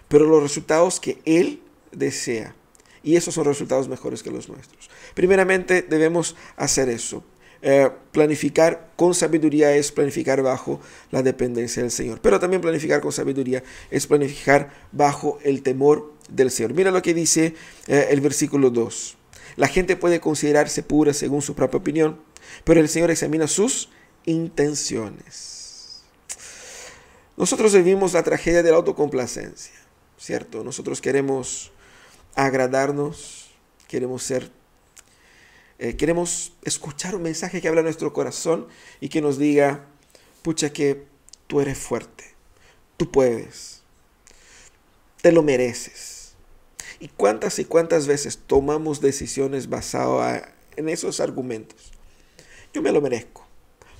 pero 0.08 0.24
los 0.26 0.42
resultados 0.42 0.98
que 0.98 1.20
Él 1.24 1.62
desea. 1.92 2.54
Y 3.02 3.16
esos 3.16 3.34
son 3.34 3.44
resultados 3.44 3.88
mejores 3.88 4.22
que 4.22 4.30
los 4.30 4.48
nuestros. 4.48 4.90
Primeramente 5.14 5.82
debemos 5.82 6.36
hacer 6.56 6.88
eso. 6.88 7.24
Eh, 7.62 7.90
planificar 8.12 8.90
con 8.96 9.14
sabiduría 9.14 9.74
es 9.76 9.92
planificar 9.92 10.42
bajo 10.42 10.80
la 11.10 11.22
dependencia 11.22 11.82
del 11.82 11.90
Señor. 11.90 12.20
Pero 12.22 12.40
también 12.40 12.62
planificar 12.62 13.00
con 13.00 13.12
sabiduría 13.12 13.62
es 13.90 14.06
planificar 14.06 14.70
bajo 14.92 15.38
el 15.42 15.62
temor 15.62 16.14
del 16.30 16.50
Señor. 16.50 16.74
Mira 16.74 16.90
lo 16.90 17.02
que 17.02 17.12
dice 17.12 17.54
eh, 17.86 18.08
el 18.10 18.20
versículo 18.20 18.70
2. 18.70 19.16
La 19.56 19.68
gente 19.68 19.96
puede 19.96 20.20
considerarse 20.20 20.82
pura 20.82 21.12
según 21.12 21.42
su 21.42 21.54
propia 21.54 21.78
opinión, 21.78 22.18
pero 22.64 22.80
el 22.80 22.88
Señor 22.88 23.10
examina 23.10 23.46
sus 23.46 23.90
intenciones. 24.24 26.02
Nosotros 27.36 27.72
vivimos 27.72 28.12
la 28.12 28.22
tragedia 28.22 28.62
de 28.62 28.70
la 28.70 28.76
autocomplacencia, 28.76 29.74
¿cierto? 30.18 30.62
Nosotros 30.62 31.00
queremos 31.00 31.72
agradarnos, 32.34 33.50
queremos 33.88 34.22
ser, 34.22 34.50
eh, 35.78 35.96
queremos 35.96 36.52
escuchar 36.62 37.14
un 37.14 37.22
mensaje 37.22 37.60
que 37.60 37.68
habla 37.68 37.82
nuestro 37.82 38.12
corazón 38.12 38.68
y 39.00 39.08
que 39.08 39.22
nos 39.22 39.38
diga, 39.38 39.86
pucha 40.42 40.70
que 40.72 41.06
tú 41.46 41.60
eres 41.60 41.78
fuerte, 41.78 42.24
tú 42.96 43.10
puedes, 43.10 43.80
te 45.22 45.32
lo 45.32 45.42
mereces. 45.42 46.34
¿Y 46.98 47.08
cuántas 47.08 47.58
y 47.58 47.64
cuántas 47.64 48.06
veces 48.06 48.38
tomamos 48.46 49.00
decisiones 49.00 49.70
basadas 49.70 50.42
en 50.76 50.90
esos 50.90 51.20
argumentos? 51.20 51.92
Yo 52.72 52.82
me 52.82 52.92
lo 52.92 53.00
merezco. 53.00 53.44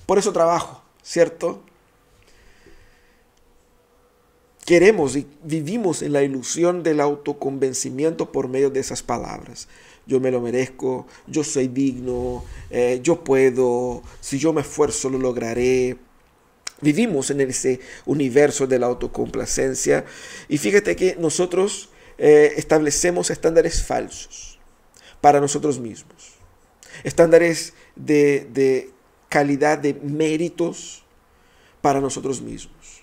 Por 0.05 0.17
eso 0.17 0.31
trabajo, 0.31 0.83
¿cierto? 1.03 1.61
Queremos 4.65 5.15
y 5.15 5.27
vivimos 5.43 6.01
en 6.01 6.13
la 6.13 6.23
ilusión 6.23 6.83
del 6.83 7.01
autoconvencimiento 7.01 8.31
por 8.31 8.47
medio 8.47 8.69
de 8.69 8.79
esas 8.79 9.03
palabras. 9.03 9.67
Yo 10.05 10.19
me 10.19 10.31
lo 10.31 10.41
merezco, 10.41 11.07
yo 11.27 11.43
soy 11.43 11.67
digno, 11.67 12.43
eh, 12.69 12.99
yo 13.03 13.23
puedo, 13.23 14.01
si 14.19 14.39
yo 14.39 14.53
me 14.53 14.61
esfuerzo 14.61 15.09
lo 15.09 15.17
lograré. 15.17 15.97
Vivimos 16.81 17.29
en 17.29 17.41
ese 17.41 17.79
universo 18.05 18.65
de 18.65 18.79
la 18.79 18.87
autocomplacencia 18.87 20.03
y 20.49 20.57
fíjate 20.57 20.95
que 20.95 21.15
nosotros 21.15 21.89
eh, 22.17 22.53
establecemos 22.57 23.29
estándares 23.29 23.83
falsos 23.83 24.59
para 25.21 25.39
nosotros 25.39 25.79
mismos 25.79 26.41
estándares 27.03 27.73
de, 27.95 28.91
calidad, 29.29 29.77
de 29.77 29.93
méritos 29.93 31.03
para 31.81 32.01
nosotros 32.01 32.41
mismos 32.41 33.01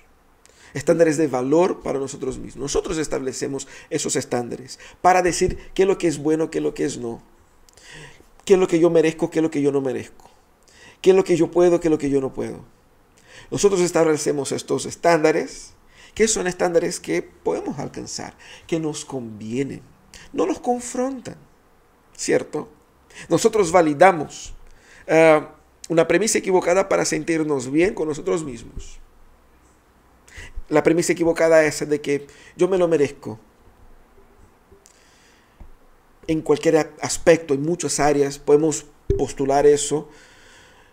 estándares 0.75 1.17
de 1.17 1.27
valor 1.29 1.81
para 1.83 1.99
nosotros 1.99 2.39
mismos. 2.39 2.63
Nosotros 2.63 2.99
establecemos 2.99 3.67
esos 3.89 4.17
estándares 4.17 4.79
para 5.01 5.23
decir 5.23 5.59
qué 5.75 5.83
es 5.83 5.89
lo 5.89 5.97
que 5.97 6.09
es 6.09 6.19
bueno, 6.19 6.51
qué 6.51 6.59
es 6.59 6.65
lo 6.65 6.75
que 6.75 6.85
es 6.85 6.99
no. 6.99 7.23
Qué 8.45 8.55
es 8.55 8.61
lo 8.61 8.69
que 8.69 8.79
yo 8.79 8.91
merezco, 8.91 9.31
qué 9.31 9.39
es 9.39 9.43
lo 9.43 9.51
que 9.51 9.63
yo 9.63 9.73
no 9.73 9.81
merezco. 9.81 10.31
Qué 11.01 11.11
es 11.11 11.17
lo 11.17 11.25
que 11.25 11.37
yo 11.37 11.51
puedo, 11.51 11.81
qué 11.81 11.89
es 11.89 11.91
lo 11.91 11.99
que 11.99 12.11
yo 12.11 12.21
no 12.21 12.33
puedo. 12.33 12.65
Nosotros 13.51 13.81
establecemos 13.81 14.53
estos 14.53 14.87
estándares, 14.87 15.73
que 16.15 16.29
son 16.29 16.47
estándares 16.47 17.01
que 17.01 17.23
podemos 17.23 17.79
alcanzar, 17.79 18.37
que 18.67 18.81
nos 18.81 19.05
convienen, 19.05 19.83
no 20.33 20.47
nos 20.47 20.59
confrontan, 20.59 21.37
¿cierto? 22.17 22.69
Nosotros 23.29 23.73
validamos 23.73 24.55
eh, 25.09 25.43
una 25.89 26.07
premisa 26.07 26.39
equivocada 26.39 26.89
para 26.89 27.05
sentirnos 27.05 27.73
bien 27.73 27.95
con 27.95 28.09
nosotros 28.09 28.45
mismos. 28.45 28.99
La 30.69 30.83
premisa 30.83 31.13
equivocada 31.13 31.65
es 31.65 31.89
de 31.89 32.01
que 32.01 32.27
yo 32.57 32.69
me 32.69 32.77
lo 32.77 32.89
merezco. 32.89 33.39
En 36.27 36.43
cualquier 36.43 36.93
aspecto, 37.01 37.55
en 37.55 37.63
muchas 37.63 38.01
áreas, 38.01 38.39
podemos 38.39 38.85
postular 39.17 39.67
eso 39.67 40.11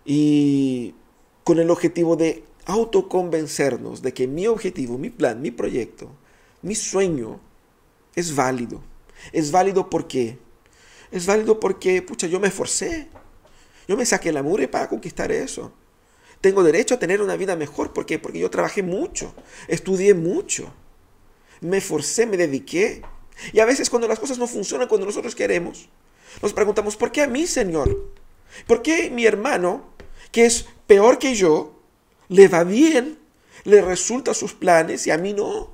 y 0.05 0.95
con 1.43 1.59
el 1.59 1.69
objetivo 1.69 2.15
de 2.15 2.45
autoconvencernos 2.65 4.01
de 4.01 4.13
que 4.13 4.27
mi 4.27 4.47
objetivo, 4.47 4.97
mi 4.97 5.09
plan, 5.09 5.41
mi 5.41 5.51
proyecto, 5.51 6.09
mi 6.61 6.73
sueño 6.73 7.41
es 8.15 8.33
válido. 8.33 8.81
Es 9.33 9.51
válido 9.51 9.89
porque 9.89 10.37
es 11.11 11.25
válido 11.25 11.59
porque, 11.59 12.01
pucha, 12.01 12.27
yo 12.27 12.39
me 12.39 12.47
esforcé. 12.47 13.09
Yo 13.87 13.97
me 13.97 14.05
saqué 14.05 14.31
la 14.31 14.43
mure 14.43 14.67
para 14.67 14.89
conquistar 14.89 15.31
eso. 15.31 15.71
Tengo 16.41 16.63
derecho 16.63 16.95
a 16.95 16.99
tener 16.99 17.21
una 17.21 17.35
vida 17.35 17.55
mejor. 17.55 17.93
¿Por 17.93 18.05
qué? 18.05 18.19
Porque 18.19 18.39
yo 18.39 18.49
trabajé 18.49 18.83
mucho, 18.83 19.33
estudié 19.67 20.13
mucho, 20.13 20.73
me 21.61 21.77
esforcé, 21.77 22.25
me 22.25 22.37
dediqué. 22.37 23.01
Y 23.53 23.59
a 23.59 23.65
veces 23.65 23.89
cuando 23.89 24.07
las 24.07 24.19
cosas 24.19 24.37
no 24.37 24.47
funcionan 24.47 24.87
cuando 24.87 25.05
nosotros 25.05 25.35
queremos, 25.35 25.89
nos 26.41 26.53
preguntamos, 26.53 26.97
¿por 26.97 27.11
qué 27.11 27.21
a 27.21 27.27
mí, 27.27 27.47
Señor? 27.47 28.11
¿Por 28.67 28.81
qué 28.81 29.09
mi 29.09 29.25
hermano, 29.25 29.93
que 30.31 30.45
es 30.45 30.65
peor 30.87 31.19
que 31.19 31.35
yo, 31.35 31.79
le 32.27 32.47
va 32.47 32.63
bien, 32.63 33.19
le 33.63 33.81
resulta 33.81 34.33
sus 34.33 34.53
planes 34.53 35.07
y 35.07 35.11
a 35.11 35.17
mí 35.17 35.33
no? 35.33 35.73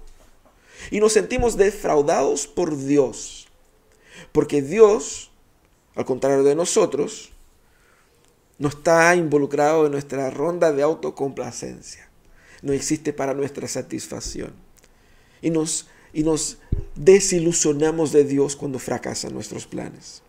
Y 0.89 1.00
nos 1.00 1.13
sentimos 1.13 1.58
defraudados 1.58 2.47
por 2.47 2.78
Dios. 2.78 3.47
Porque 4.32 4.62
Dios 4.62 5.32
al 5.95 6.06
contrario 6.06 6.43
de 6.43 6.56
nosotros, 6.56 7.31
no 8.62 8.67
está 8.67 9.15
involucrado 9.15 9.88
en 9.88 9.91
nuestra 9.91 10.30
ronda 10.30 10.71
de 10.71 10.84
autocomplacencia. 10.84 12.08
No 12.62 12.74
existe 12.74 13.12
para 13.12 13.34
nuestra 13.34 13.67
satisfacción. 13.67 14.54
Y 15.41 15.50
nos, 15.50 15.89
y 16.13 16.21
nos 16.21 16.60
desilusionamos 16.93 18.12
de 18.12 18.24
Dios 18.24 18.56
cuando 18.56 18.78
fracasan 18.78 19.34
nuestros 19.34 19.65
planes. 19.65 20.21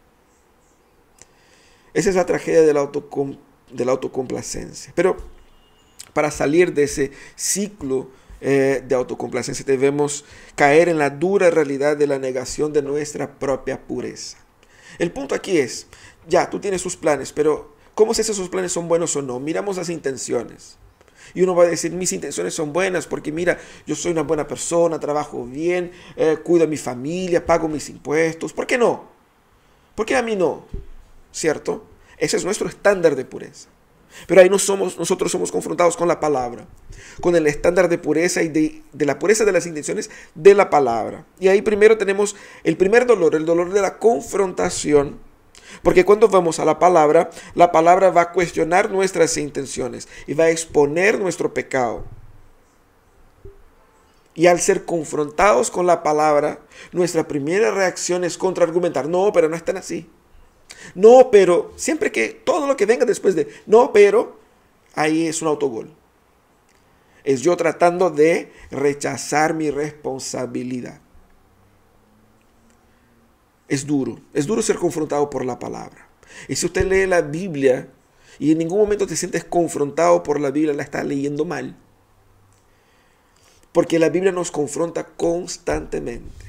Esa 1.93 2.09
es 2.09 2.17
la 2.17 2.25
tragedia 2.25 2.63
de 2.63 2.73
la, 2.73 2.91
la 3.85 3.93
autocomplacencia. 3.93 4.95
Pero 4.97 5.19
para 6.15 6.31
salir 6.31 6.73
de 6.73 6.85
ese 6.85 7.13
ciclo 7.37 8.09
eh, 8.41 8.83
de 8.89 8.95
autocomplacencia 8.95 9.63
debemos 9.67 10.25
caer 10.57 10.89
en 10.89 10.97
la 10.97 11.11
dura 11.11 11.51
realidad 11.51 11.99
de 11.99 12.07
la 12.07 12.19
negación 12.19 12.73
de 12.73 12.81
nuestra 12.81 13.39
propia 13.39 13.83
pureza. 13.83 14.39
El 14.99 15.13
punto 15.13 15.35
aquí 15.35 15.59
es, 15.59 15.87
ya, 16.27 16.49
tú 16.49 16.61
tienes 16.61 16.81
sus 16.81 16.97
planes, 16.97 17.31
pero 17.31 17.72
¿cómo 17.95 18.15
sé 18.15 18.25
si 18.25 18.33
esos 18.33 18.49
planes 18.49 18.73
son 18.73 18.89
buenos 18.89 19.15
o 19.17 19.23
no? 19.23 19.41
Miramos 19.41 19.77
las 19.77 19.89
intenciones. 19.89 20.79
Y 21.35 21.43
uno 21.43 21.55
va 21.55 21.65
a 21.65 21.69
decir, 21.69 21.93
mis 21.93 22.13
intenciones 22.13 22.55
son 22.55 22.73
buenas 22.73 23.07
porque 23.07 23.33
mira, 23.33 23.59
yo 23.87 23.95
soy 23.95 24.13
una 24.13 24.23
buena 24.23 24.47
persona, 24.47 25.01
trabajo 25.01 25.45
bien, 25.45 25.93
eh, 26.17 26.39
cuido 26.43 26.65
a 26.65 26.69
mi 26.69 26.77
familia, 26.77 27.45
pago 27.45 27.69
mis 27.69 27.89
impuestos. 27.89 28.53
¿Por 28.53 28.67
qué 28.67 28.77
no? 28.77 29.05
¿Por 29.95 30.07
qué 30.07 30.17
a 30.17 30.23
mí 30.23 30.37
no? 30.37 30.67
¿Cierto? 31.31 31.85
Ese 32.19 32.37
es 32.37 32.45
nuestro 32.45 32.69
estándar 32.69 33.17
de 33.17 33.25
pureza. 33.25 33.69
Pero 34.27 34.43
ahí 34.43 34.51
no 34.51 34.59
somos, 34.59 34.99
nosotros 34.99 35.33
somos 35.33 35.51
confrontados 35.51 35.97
con 35.97 36.07
la 36.07 36.21
palabra, 36.21 36.67
con 37.21 37.35
el 37.35 37.47
estándar 37.47 37.89
de 37.89 37.97
pureza 37.97 38.43
y 38.43 38.49
de, 38.49 38.83
de, 38.93 39.07
la 39.07 39.19
pureza 39.19 39.47
de 39.47 39.53
las 39.53 39.67
intenciones 39.67 40.11
de 40.35 40.55
la 40.55 40.69
palabra. 40.69 41.25
Y 41.41 41.49
ahí 41.49 41.63
primero 41.63 41.97
tenemos 41.97 42.37
el 42.63 42.77
primer 42.77 43.07
dolor, 43.07 43.35
el 43.35 43.47
dolor 43.47 43.73
de 43.73 43.81
la 43.81 43.99
confrontación. 43.99 45.19
Porque 45.83 46.05
cuando 46.05 46.29
vamos 46.29 46.59
a 46.59 46.65
la 46.65 46.79
palabra, 46.79 47.31
la 47.55 47.73
palabra 47.73 48.11
va 48.11 48.23
a 48.23 48.33
cuestionar 48.33 48.91
nuestras 48.91 49.37
intenciones 49.37 50.09
y 50.27 50.35
va 50.35 50.45
a 50.45 50.51
exponer 50.51 51.19
nuestro 51.19 51.55
pecado. 51.55 52.05
Y 54.35 54.47
al 54.47 54.61
ser 54.61 54.85
confrontados 54.85 55.71
con 55.71 55.87
la 55.87 56.03
palabra, 56.03 56.61
nuestra 56.93 57.29
primera 57.29 57.71
reacción 57.71 58.25
es 58.25 58.39
contraargumentar. 58.39 59.09
No, 59.09 59.31
pero 59.33 59.49
no 59.49 59.57
están 59.57 59.77
así. 59.77 60.09
No, 60.95 61.31
pero 61.31 61.73
siempre 61.77 62.11
que 62.11 62.29
todo 62.31 62.67
lo 62.67 62.77
que 62.77 62.87
venga 62.87 63.05
después 63.05 63.35
de 63.35 63.49
no, 63.67 63.93
pero 63.93 64.39
ahí 64.95 65.27
es 65.27 65.43
un 65.43 65.49
autogol. 65.49 65.91
Es 67.25 67.43
yo 67.43 67.57
tratando 67.57 68.11
de 68.11 68.51
rechazar 68.71 69.55
mi 69.55 69.71
responsabilidad. 69.71 71.02
Es 73.69 73.87
duro, 73.87 74.21
es 74.35 74.47
duro 74.47 74.63
ser 74.63 74.77
confrontado 74.77 75.31
por 75.31 75.45
la 75.45 75.59
palabra. 75.59 76.09
Y 76.49 76.57
si 76.57 76.67
usted 76.67 76.87
lee 76.87 77.07
la 77.07 77.23
Biblia 77.23 77.89
y 78.39 78.53
en 78.53 78.59
ningún 78.59 78.79
momento 78.79 79.07
te 79.07 79.17
sientes 79.17 79.45
confrontado 79.45 80.23
por 80.23 80.41
la 80.41 80.51
Biblia, 80.51 80.75
la 80.75 80.83
está 80.83 81.05
leyendo 81.05 81.45
mal. 81.45 81.77
Porque 83.73 83.99
la 83.99 84.11
Biblia 84.11 84.33
nos 84.33 84.51
confronta 84.51 85.05
constantemente. 85.07 86.47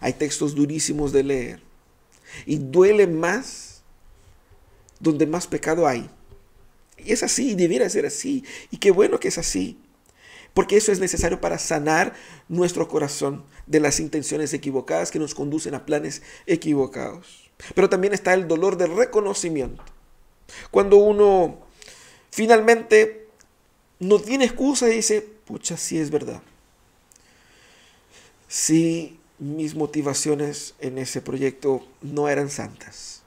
Hay 0.00 0.12
textos 0.12 0.54
durísimos 0.54 1.12
de 1.12 1.22
leer. 1.22 1.62
Y 2.44 2.56
duele 2.58 3.06
más 3.06 3.82
donde 5.00 5.26
más 5.26 5.46
pecado 5.46 5.86
hay. 5.86 6.10
Y 6.98 7.12
es 7.12 7.22
así, 7.22 7.54
debiera 7.54 7.88
ser 7.88 8.06
así. 8.06 8.44
Y 8.70 8.78
qué 8.78 8.90
bueno 8.90 9.18
que 9.18 9.28
es 9.28 9.38
así. 9.38 9.78
Porque 10.54 10.76
eso 10.76 10.90
es 10.92 10.98
necesario 10.98 11.40
para 11.40 11.58
sanar 11.58 12.14
nuestro 12.48 12.88
corazón 12.88 13.44
de 13.66 13.80
las 13.80 14.00
intenciones 14.00 14.52
equivocadas 14.52 15.10
que 15.10 15.18
nos 15.18 15.34
conducen 15.34 15.74
a 15.74 15.86
planes 15.86 16.22
equivocados. 16.46 17.50
Pero 17.74 17.88
también 17.88 18.12
está 18.14 18.34
el 18.34 18.48
dolor 18.48 18.76
del 18.76 18.96
reconocimiento. 18.96 19.82
Cuando 20.70 20.96
uno 20.96 21.58
finalmente 22.30 23.26
no 23.98 24.18
tiene 24.20 24.44
excusa 24.44 24.88
y 24.88 24.96
dice, 24.96 25.26
pucha, 25.44 25.76
sí 25.76 25.98
es 25.98 26.10
verdad. 26.10 26.42
Sí, 28.46 29.18
mis 29.38 29.74
motivaciones 29.74 30.74
en 30.80 30.98
ese 30.98 31.20
proyecto 31.20 31.86
no 32.02 32.28
eran 32.28 32.50
santas. 32.50 33.22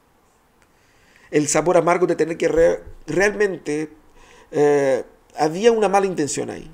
El 1.29 1.47
sabor 1.47 1.77
amargo 1.77 2.07
de 2.07 2.15
tener 2.15 2.37
que 2.37 2.81
realmente 3.07 3.89
eh, 4.51 5.03
había 5.37 5.71
una 5.71 5.87
mala 5.87 6.05
intención 6.05 6.49
ahí. 6.49 6.69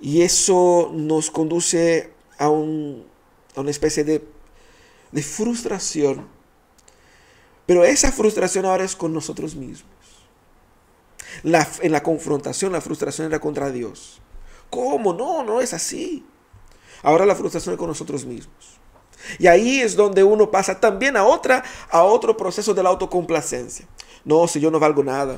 Y 0.00 0.22
eso 0.22 0.90
nos 0.92 1.30
conduce 1.30 2.12
a, 2.38 2.48
una 2.48 3.70
especie 3.70 4.04
de, 4.04 4.22
frustración. 5.22 6.28
Pero 7.64 7.84
esa 7.84 8.12
frustración 8.12 8.66
ahora 8.66 8.84
es 8.84 8.94
con 8.94 9.12
nosotros 9.12 9.54
mismos. 9.54 9.90
En 11.42 11.92
la 11.92 12.02
confrontación, 12.02 12.72
la 12.72 12.80
frustración 12.80 13.26
era 13.26 13.40
contra 13.40 13.70
Dios. 13.70 14.20
¿Cómo? 14.70 15.12
No, 15.12 15.42
no 15.42 15.60
es 15.60 15.72
así. 15.72 16.24
Ahora 17.02 17.26
la 17.26 17.34
frustración 17.34 17.74
es 17.74 17.78
con 17.78 17.88
nosotros 17.88 18.24
mismos. 18.24 18.78
Y 19.38 19.46
ahí 19.46 19.80
es 19.80 19.96
donde 19.96 20.22
uno 20.22 20.50
pasa 20.50 20.78
también 20.78 21.16
a 21.16 21.24
otra, 21.24 21.64
a 21.90 22.02
otro 22.02 22.36
proceso 22.36 22.74
de 22.74 22.82
la 22.82 22.90
autocomplacencia. 22.90 23.86
No, 24.24 24.46
si 24.46 24.60
yo 24.60 24.70
no 24.70 24.78
valgo 24.78 25.02
nada, 25.02 25.36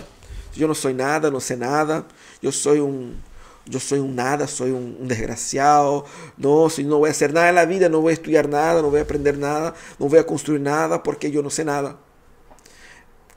si 0.52 0.60
yo 0.60 0.68
no 0.68 0.74
soy 0.74 0.94
nada, 0.94 1.30
no 1.30 1.40
sé 1.40 1.56
nada, 1.56 2.06
yo 2.42 2.52
soy 2.52 2.80
un, 2.80 3.20
yo 3.68 3.80
soy 3.80 3.98
un 3.98 4.16
nada, 4.16 4.46
soy 4.46 4.70
un, 4.70 5.08
desgraciado, 5.08 6.04
no, 6.36 6.70
si 6.70 6.84
no 6.84 6.98
voy 6.98 7.08
a 7.08 7.12
hacer 7.12 7.32
nada 7.32 7.50
en 7.50 7.54
la 7.54 7.66
vida, 7.66 7.88
no 7.88 8.00
voy 8.00 8.10
a 8.10 8.14
estudiar 8.14 8.48
nada, 8.48 8.82
no 8.82 8.90
voy 8.90 9.00
a 9.00 9.02
aprender 9.02 9.38
nada, 9.38 9.74
no 9.98 10.08
voy 10.08 10.18
a 10.18 10.26
construir 10.26 10.60
nada 10.60 11.02
porque 11.02 11.30
yo 11.30 11.42
no 11.42 11.50
sé 11.50 11.64
nada. 11.64 11.98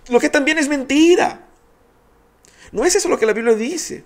Lo 0.07 0.19
que 0.19 0.29
también 0.29 0.57
es 0.57 0.67
mentira. 0.67 1.47
No 2.71 2.85
es 2.85 2.95
eso 2.95 3.09
lo 3.09 3.19
que 3.19 3.25
la 3.25 3.33
Biblia 3.33 3.55
dice. 3.55 4.03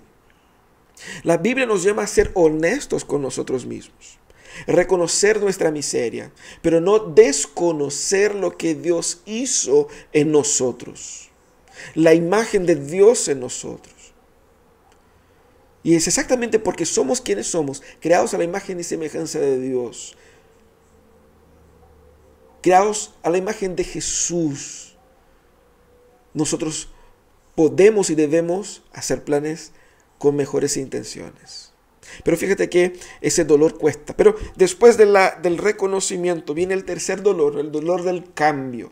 La 1.22 1.36
Biblia 1.36 1.66
nos 1.66 1.82
llama 1.82 2.02
a 2.02 2.06
ser 2.06 2.30
honestos 2.34 3.04
con 3.04 3.22
nosotros 3.22 3.66
mismos, 3.66 4.18
reconocer 4.66 5.40
nuestra 5.40 5.70
miseria, 5.70 6.32
pero 6.62 6.80
no 6.80 6.98
desconocer 6.98 8.34
lo 8.34 8.56
que 8.56 8.74
Dios 8.74 9.20
hizo 9.26 9.88
en 10.12 10.32
nosotros, 10.32 11.28
la 11.94 12.14
imagen 12.14 12.64
de 12.64 12.76
Dios 12.76 13.28
en 13.28 13.40
nosotros. 13.40 13.95
Y 15.86 15.94
es 15.94 16.08
exactamente 16.08 16.58
porque 16.58 16.84
somos 16.84 17.20
quienes 17.20 17.46
somos, 17.46 17.80
creados 18.00 18.34
a 18.34 18.38
la 18.38 18.42
imagen 18.42 18.80
y 18.80 18.82
semejanza 18.82 19.38
de 19.38 19.60
Dios, 19.60 20.16
creados 22.60 23.14
a 23.22 23.30
la 23.30 23.38
imagen 23.38 23.76
de 23.76 23.84
Jesús. 23.84 24.96
Nosotros 26.34 26.88
podemos 27.54 28.10
y 28.10 28.16
debemos 28.16 28.82
hacer 28.92 29.22
planes 29.22 29.70
con 30.18 30.34
mejores 30.34 30.76
intenciones. 30.76 31.72
Pero 32.24 32.36
fíjate 32.36 32.68
que 32.68 32.98
ese 33.20 33.44
dolor 33.44 33.78
cuesta. 33.78 34.16
Pero 34.16 34.34
después 34.56 34.96
del 34.96 35.56
reconocimiento 35.56 36.52
viene 36.52 36.74
el 36.74 36.84
tercer 36.84 37.22
dolor, 37.22 37.60
el 37.60 37.70
dolor 37.70 38.02
del 38.02 38.32
cambio. 38.34 38.90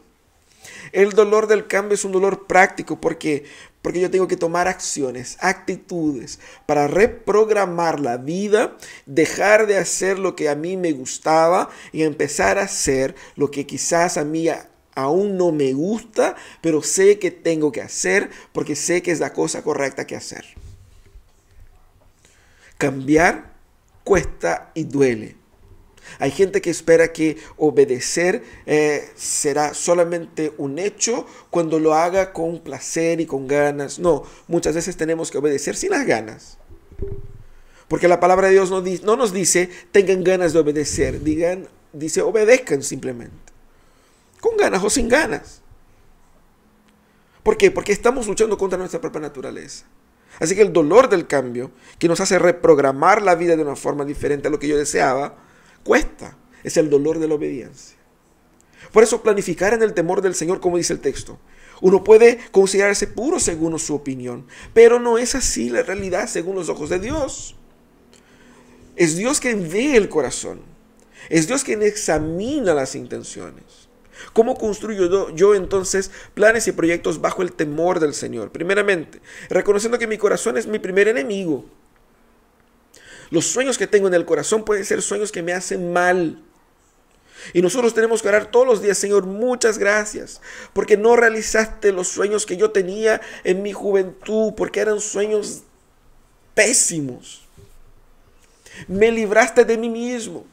El 0.92 1.10
dolor 1.12 1.46
del 1.46 1.66
cambio 1.66 1.94
es 1.94 2.04
un 2.04 2.12
dolor 2.12 2.46
práctico 2.46 3.00
porque 3.00 3.44
porque 3.84 4.00
yo 4.00 4.10
tengo 4.10 4.26
que 4.26 4.38
tomar 4.38 4.66
acciones, 4.66 5.36
actitudes 5.40 6.40
para 6.64 6.88
reprogramar 6.88 8.00
la 8.00 8.16
vida, 8.16 8.78
dejar 9.04 9.66
de 9.66 9.76
hacer 9.76 10.18
lo 10.18 10.34
que 10.34 10.48
a 10.48 10.54
mí 10.54 10.78
me 10.78 10.92
gustaba 10.92 11.68
y 11.92 12.02
empezar 12.02 12.56
a 12.58 12.62
hacer 12.62 13.14
lo 13.36 13.50
que 13.50 13.66
quizás 13.66 14.16
a 14.16 14.24
mí 14.24 14.48
aún 14.94 15.36
no 15.36 15.52
me 15.52 15.74
gusta, 15.74 16.34
pero 16.62 16.82
sé 16.82 17.18
que 17.18 17.30
tengo 17.30 17.72
que 17.72 17.82
hacer 17.82 18.30
porque 18.54 18.74
sé 18.74 19.02
que 19.02 19.10
es 19.10 19.20
la 19.20 19.34
cosa 19.34 19.62
correcta 19.62 20.06
que 20.06 20.16
hacer. 20.16 20.46
Cambiar 22.78 23.52
cuesta 24.02 24.70
y 24.72 24.84
duele. 24.84 25.43
Hay 26.18 26.30
gente 26.30 26.60
que 26.60 26.70
espera 26.70 27.12
que 27.12 27.36
obedecer 27.56 28.42
eh, 28.66 29.08
será 29.14 29.74
solamente 29.74 30.52
un 30.58 30.78
hecho 30.78 31.26
cuando 31.50 31.78
lo 31.78 31.94
haga 31.94 32.32
con 32.32 32.60
placer 32.60 33.20
y 33.20 33.26
con 33.26 33.46
ganas. 33.46 33.98
No, 33.98 34.24
muchas 34.48 34.74
veces 34.74 34.96
tenemos 34.96 35.30
que 35.30 35.38
obedecer 35.38 35.76
sin 35.76 35.90
las 35.90 36.06
ganas. 36.06 36.58
Porque 37.88 38.08
la 38.08 38.20
palabra 38.20 38.48
de 38.48 38.54
Dios 38.54 38.70
no, 38.70 38.82
no 39.02 39.16
nos 39.16 39.32
dice 39.32 39.70
tengan 39.92 40.24
ganas 40.24 40.52
de 40.52 40.58
obedecer, 40.58 41.22
digan, 41.22 41.68
dice 41.92 42.22
obedezcan 42.22 42.82
simplemente. 42.82 43.52
Con 44.40 44.56
ganas 44.56 44.82
o 44.82 44.90
sin 44.90 45.08
ganas. 45.08 45.62
¿Por 47.42 47.56
qué? 47.58 47.70
Porque 47.70 47.92
estamos 47.92 48.26
luchando 48.26 48.56
contra 48.56 48.78
nuestra 48.78 49.00
propia 49.00 49.20
naturaleza. 49.20 49.84
Así 50.40 50.56
que 50.56 50.62
el 50.62 50.72
dolor 50.72 51.08
del 51.08 51.26
cambio, 51.26 51.70
que 51.98 52.08
nos 52.08 52.20
hace 52.20 52.38
reprogramar 52.38 53.22
la 53.22 53.34
vida 53.34 53.54
de 53.54 53.62
una 53.62 53.76
forma 53.76 54.04
diferente 54.04 54.48
a 54.48 54.50
lo 54.50 54.58
que 54.58 54.66
yo 54.66 54.76
deseaba, 54.76 55.36
cuesta. 55.84 56.36
Es 56.64 56.76
el 56.76 56.90
dolor 56.90 57.18
de 57.18 57.28
la 57.28 57.34
obediencia. 57.34 57.96
Por 58.92 59.02
eso 59.02 59.22
planificar 59.22 59.74
en 59.74 59.82
el 59.82 59.94
temor 59.94 60.22
del 60.22 60.34
Señor, 60.34 60.60
como 60.60 60.78
dice 60.78 60.92
el 60.92 61.00
texto. 61.00 61.38
Uno 61.80 62.04
puede 62.04 62.38
considerarse 62.50 63.06
puro 63.06 63.38
según 63.38 63.78
su 63.78 63.94
opinión, 63.94 64.46
pero 64.72 64.98
no 64.98 65.18
es 65.18 65.34
así 65.34 65.68
la 65.68 65.82
realidad 65.82 66.28
según 66.28 66.56
los 66.56 66.68
ojos 66.68 66.88
de 66.88 66.98
Dios. 66.98 67.56
Es 68.96 69.16
Dios 69.16 69.40
quien 69.40 69.68
ve 69.70 69.96
el 69.96 70.08
corazón. 70.08 70.60
Es 71.28 71.46
Dios 71.46 71.64
quien 71.64 71.82
examina 71.82 72.74
las 72.74 72.94
intenciones. 72.94 73.64
¿Cómo 74.32 74.56
construyo 74.56 75.34
yo, 75.34 75.54
entonces 75.54 76.10
planes 76.34 76.68
y 76.68 76.72
proyectos 76.72 77.20
bajo 77.20 77.42
el 77.42 77.52
temor 77.52 77.98
del 77.98 78.14
Señor? 78.14 78.52
Primeramente, 78.52 79.20
reconociendo 79.50 79.98
que 79.98 80.06
mi 80.06 80.18
corazón 80.18 80.56
es 80.56 80.66
mi 80.66 80.78
primer 80.78 81.08
enemigo. 81.08 81.64
Los 83.34 83.46
sueños 83.46 83.78
que 83.78 83.88
tengo 83.88 84.06
en 84.06 84.14
el 84.14 84.24
corazón 84.24 84.64
pueden 84.64 84.84
ser 84.84 85.02
sueños 85.02 85.32
que 85.32 85.42
me 85.42 85.52
hacen 85.52 85.92
mal. 85.92 86.40
Y 87.52 87.62
nosotros 87.62 87.92
tenemos 87.92 88.22
que 88.22 88.28
orar 88.28 88.46
todos 88.46 88.64
los 88.64 88.80
días, 88.80 88.96
Señor, 88.96 89.26
muchas 89.26 89.76
gracias, 89.76 90.40
porque 90.72 90.96
no 90.96 91.16
realizaste 91.16 91.90
los 91.90 92.06
sueños 92.06 92.46
que 92.46 92.56
yo 92.56 92.70
tenía 92.70 93.20
en 93.42 93.64
mi 93.64 93.72
juventud, 93.72 94.52
porque 94.56 94.78
eran 94.78 95.00
sueños 95.00 95.64
pésimos. 96.54 97.44
Me 98.86 99.10
libraste 99.10 99.64
de 99.64 99.78
mí 99.78 99.88
mismo. 99.88 100.44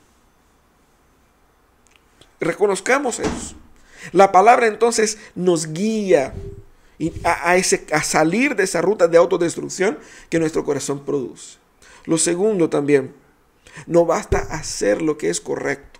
Reconozcamos 2.39 3.19
eso. 3.19 3.53
La 4.11 4.31
palabra 4.31 4.65
entonces 4.65 5.19
nos 5.35 5.71
guía 5.71 6.33
a, 7.23 7.53
a 7.53 8.03
salir 8.03 8.55
de 8.55 8.63
esa 8.63 8.81
ruta 8.81 9.07
de 9.07 9.19
autodestrucción 9.19 9.99
que 10.31 10.39
nuestro 10.39 10.65
corazón 10.65 11.05
produce. 11.05 11.60
Lo 12.05 12.17
segundo 12.17 12.69
también, 12.69 13.15
no 13.85 14.05
basta 14.05 14.39
hacer 14.39 15.01
lo 15.01 15.17
que 15.17 15.29
es 15.29 15.41
correcto. 15.41 15.99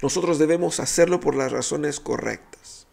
Nosotros 0.00 0.38
debemos 0.38 0.80
hacerlo 0.80 1.20
por 1.20 1.34
las 1.34 1.52
razones 1.52 2.00
correctas. 2.00 2.86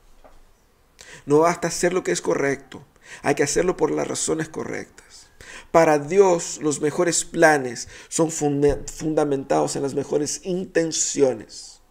No 1.25 1.39
basta 1.39 1.67
hacer 1.67 1.93
lo 1.93 2.03
que 2.03 2.12
es 2.12 2.21
correcto, 2.21 2.83
hay 3.21 3.35
que 3.35 3.43
hacerlo 3.43 3.77
por 3.77 3.91
las 3.91 4.07
razones 4.07 4.49
correctas. 4.49 5.27
Para 5.71 5.99
Dios 5.99 6.59
los 6.62 6.81
mejores 6.81 7.25
planes 7.25 7.88
son 8.07 8.31
fundamentados 8.31 9.75
en 9.75 9.83
las 9.83 9.93
mejores 9.93 10.41
intenciones. 10.43 11.81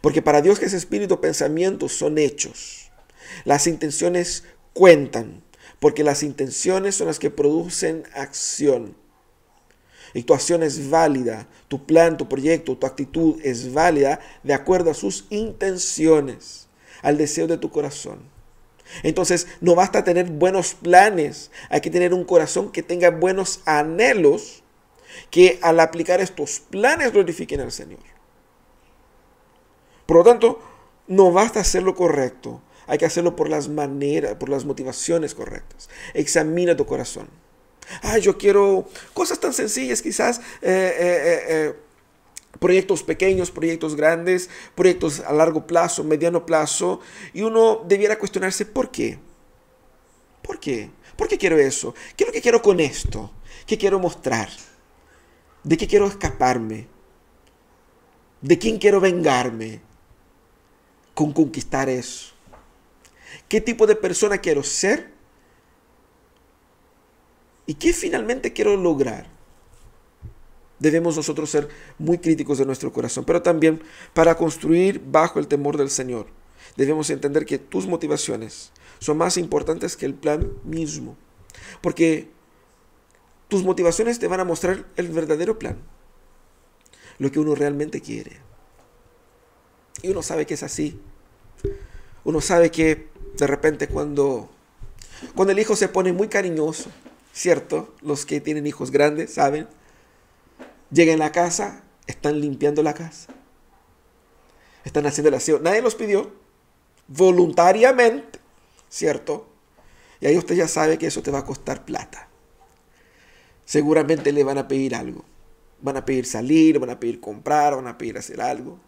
Porque 0.00 0.22
para 0.22 0.40
Dios 0.40 0.58
que 0.58 0.66
es 0.66 0.72
espíritu, 0.72 1.20
pensamientos 1.20 1.92
son 1.92 2.18
hechos. 2.18 2.90
Las 3.44 3.66
intenciones 3.66 4.44
cuentan 4.72 5.43
porque 5.84 6.02
las 6.02 6.22
intenciones 6.22 6.94
son 6.94 7.08
las 7.08 7.18
que 7.18 7.28
producen 7.28 8.04
acción. 8.14 8.96
Y 10.14 10.22
tu 10.22 10.32
acción 10.32 10.62
es 10.62 10.88
válida, 10.88 11.46
tu 11.68 11.84
plan, 11.84 12.16
tu 12.16 12.26
proyecto, 12.26 12.78
tu 12.78 12.86
actitud 12.86 13.38
es 13.44 13.74
válida 13.74 14.18
de 14.44 14.54
acuerdo 14.54 14.90
a 14.90 14.94
sus 14.94 15.26
intenciones, 15.28 16.68
al 17.02 17.18
deseo 17.18 17.46
de 17.46 17.58
tu 17.58 17.68
corazón. 17.68 18.20
Entonces, 19.02 19.46
no 19.60 19.74
basta 19.74 20.04
tener 20.04 20.30
buenos 20.30 20.72
planes, 20.72 21.50
hay 21.68 21.82
que 21.82 21.90
tener 21.90 22.14
un 22.14 22.24
corazón 22.24 22.72
que 22.72 22.82
tenga 22.82 23.10
buenos 23.10 23.60
anhelos, 23.66 24.62
que 25.30 25.58
al 25.60 25.80
aplicar 25.80 26.18
estos 26.18 26.60
planes 26.60 27.12
glorifiquen 27.12 27.60
al 27.60 27.72
Señor. 27.72 28.00
Por 30.06 30.16
lo 30.16 30.24
tanto, 30.24 30.62
no 31.08 31.30
basta 31.30 31.60
hacer 31.60 31.82
lo 31.82 31.94
correcto, 31.94 32.62
hay 32.86 32.98
que 32.98 33.06
hacerlo 33.06 33.36
por 33.36 33.48
las 33.48 33.68
maneras, 33.68 34.34
por 34.36 34.48
las 34.48 34.64
motivaciones 34.64 35.34
correctas. 35.34 35.88
Examina 36.12 36.76
tu 36.76 36.86
corazón. 36.86 37.28
Ah, 38.02 38.18
yo 38.18 38.38
quiero 38.38 38.88
cosas 39.12 39.40
tan 39.40 39.52
sencillas, 39.52 40.02
quizás 40.02 40.38
eh, 40.62 40.96
eh, 40.98 41.44
eh, 41.48 41.74
proyectos 42.58 43.02
pequeños, 43.02 43.50
proyectos 43.50 43.94
grandes, 43.94 44.48
proyectos 44.74 45.20
a 45.20 45.32
largo 45.32 45.66
plazo, 45.66 46.04
mediano 46.04 46.46
plazo, 46.46 47.00
y 47.32 47.42
uno 47.42 47.82
debiera 47.86 48.18
cuestionarse 48.18 48.66
por 48.66 48.90
qué. 48.90 49.18
¿Por 50.42 50.58
qué? 50.60 50.90
¿Por 51.16 51.28
qué 51.28 51.38
quiero 51.38 51.58
eso? 51.58 51.94
¿Qué 52.16 52.24
es 52.24 52.28
lo 52.28 52.32
que 52.32 52.42
quiero 52.42 52.62
con 52.62 52.80
esto? 52.80 53.30
¿Qué 53.66 53.78
quiero 53.78 53.98
mostrar? 53.98 54.48
¿De 55.62 55.76
qué 55.76 55.86
quiero 55.86 56.06
escaparme? 56.06 56.86
¿De 58.40 58.58
quién 58.58 58.78
quiero 58.78 59.00
vengarme 59.00 59.80
con 61.14 61.32
conquistar 61.32 61.88
eso? 61.88 62.33
¿Qué 63.48 63.60
tipo 63.60 63.86
de 63.86 63.96
persona 63.96 64.38
quiero 64.38 64.62
ser? 64.62 65.12
¿Y 67.66 67.74
qué 67.74 67.92
finalmente 67.92 68.52
quiero 68.52 68.76
lograr? 68.76 69.28
Debemos 70.78 71.16
nosotros 71.16 71.50
ser 71.50 71.68
muy 71.98 72.18
críticos 72.18 72.58
de 72.58 72.66
nuestro 72.66 72.92
corazón, 72.92 73.24
pero 73.24 73.42
también 73.42 73.82
para 74.12 74.36
construir 74.36 75.00
bajo 75.04 75.38
el 75.38 75.48
temor 75.48 75.76
del 75.76 75.88
Señor. 75.88 76.26
Debemos 76.76 77.10
entender 77.10 77.46
que 77.46 77.58
tus 77.58 77.86
motivaciones 77.86 78.72
son 78.98 79.16
más 79.18 79.36
importantes 79.36 79.96
que 79.96 80.06
el 80.06 80.14
plan 80.14 80.52
mismo, 80.64 81.16
porque 81.80 82.30
tus 83.48 83.62
motivaciones 83.62 84.18
te 84.18 84.28
van 84.28 84.40
a 84.40 84.44
mostrar 84.44 84.86
el 84.96 85.08
verdadero 85.08 85.58
plan, 85.58 85.78
lo 87.18 87.30
que 87.30 87.38
uno 87.38 87.54
realmente 87.54 88.00
quiere. 88.00 88.40
Y 90.02 90.10
uno 90.10 90.22
sabe 90.22 90.44
que 90.44 90.54
es 90.54 90.62
así. 90.62 91.00
Uno 92.24 92.40
sabe 92.40 92.70
que 92.70 93.08
de 93.36 93.46
repente 93.46 93.88
cuando, 93.88 94.48
cuando 95.34 95.52
el 95.52 95.58
hijo 95.58 95.76
se 95.76 95.88
pone 95.88 96.12
muy 96.12 96.28
cariñoso, 96.28 96.90
¿cierto? 97.32 97.94
Los 98.00 98.24
que 98.24 98.40
tienen 98.40 98.66
hijos 98.66 98.90
grandes 98.90 99.34
saben. 99.34 99.68
Llegan 100.90 101.20
a 101.20 101.26
la 101.26 101.32
casa, 101.32 101.82
están 102.06 102.40
limpiando 102.40 102.82
la 102.82 102.94
casa. 102.94 103.32
Están 104.84 105.06
haciendo 105.06 105.28
el 105.28 105.34
aseo. 105.34 105.58
Nadie 105.58 105.82
los 105.82 105.94
pidió. 105.94 106.32
Voluntariamente, 107.08 108.38
¿cierto? 108.88 109.48
Y 110.20 110.26
ahí 110.26 110.38
usted 110.38 110.54
ya 110.54 110.68
sabe 110.68 110.96
que 110.98 111.06
eso 111.06 111.22
te 111.22 111.30
va 111.30 111.40
a 111.40 111.44
costar 111.44 111.84
plata. 111.84 112.28
Seguramente 113.64 114.30
le 114.32 114.44
van 114.44 114.58
a 114.58 114.68
pedir 114.68 114.94
algo. 114.94 115.24
Van 115.80 115.96
a 115.96 116.04
pedir 116.04 116.26
salir, 116.26 116.78
van 116.78 116.90
a 116.90 117.00
pedir 117.00 117.20
comprar, 117.20 117.74
van 117.74 117.88
a 117.88 117.98
pedir 117.98 118.16
hacer 118.16 118.40
algo. 118.40 118.78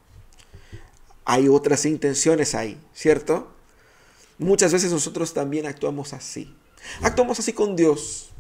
Hay 1.25 1.49
otras 1.49 1.85
intenciones 1.85 2.55
ahí, 2.55 2.81
¿cierto? 2.95 3.56
Muchas 4.39 4.73
veces 4.73 4.93
nosotros 4.93 5.33
también 5.33 5.67
actuamos 5.67 6.13
así. 6.13 6.55
Actuamos 7.03 7.39
así 7.39 7.53
con 7.53 7.75
Dios. 7.75 8.31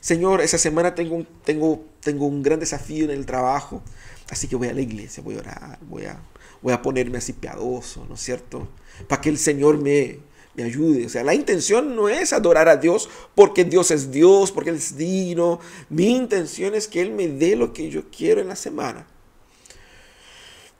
Señor, 0.00 0.40
esa 0.40 0.58
semana 0.58 0.94
tengo 0.94 1.16
un, 1.16 1.26
tengo, 1.44 1.84
tengo 2.00 2.26
un 2.26 2.42
gran 2.42 2.60
desafío 2.60 3.04
en 3.04 3.10
el 3.10 3.26
trabajo, 3.26 3.82
así 4.30 4.48
que 4.48 4.56
voy 4.56 4.68
a 4.68 4.74
la 4.74 4.80
iglesia, 4.80 5.22
voy 5.22 5.36
a 5.36 5.38
orar, 5.38 5.78
voy 5.82 6.04
a, 6.04 6.22
voy 6.62 6.72
a 6.72 6.80
ponerme 6.80 7.18
así 7.18 7.34
piadoso, 7.34 8.06
¿no 8.08 8.14
es 8.14 8.20
cierto? 8.20 8.68
Para 9.08 9.20
que 9.20 9.28
el 9.28 9.38
Señor 9.38 9.78
me, 9.78 10.20
me 10.54 10.62
ayude. 10.62 11.06
O 11.06 11.08
sea, 11.08 11.22
la 11.22 11.34
intención 11.34 11.96
no 11.96 12.08
es 12.08 12.32
adorar 12.32 12.68
a 12.68 12.76
Dios 12.76 13.10
porque 13.34 13.64
Dios 13.64 13.90
es 13.90 14.10
Dios, 14.10 14.52
porque 14.52 14.70
Él 14.70 14.76
es 14.76 14.96
digno. 14.96 15.60
Mi 15.90 16.16
intención 16.16 16.74
es 16.74 16.88
que 16.88 17.02
Él 17.02 17.12
me 17.12 17.28
dé 17.28 17.56
lo 17.56 17.72
que 17.72 17.90
yo 17.90 18.10
quiero 18.10 18.40
en 18.40 18.48
la 18.48 18.56
semana. 18.56 19.06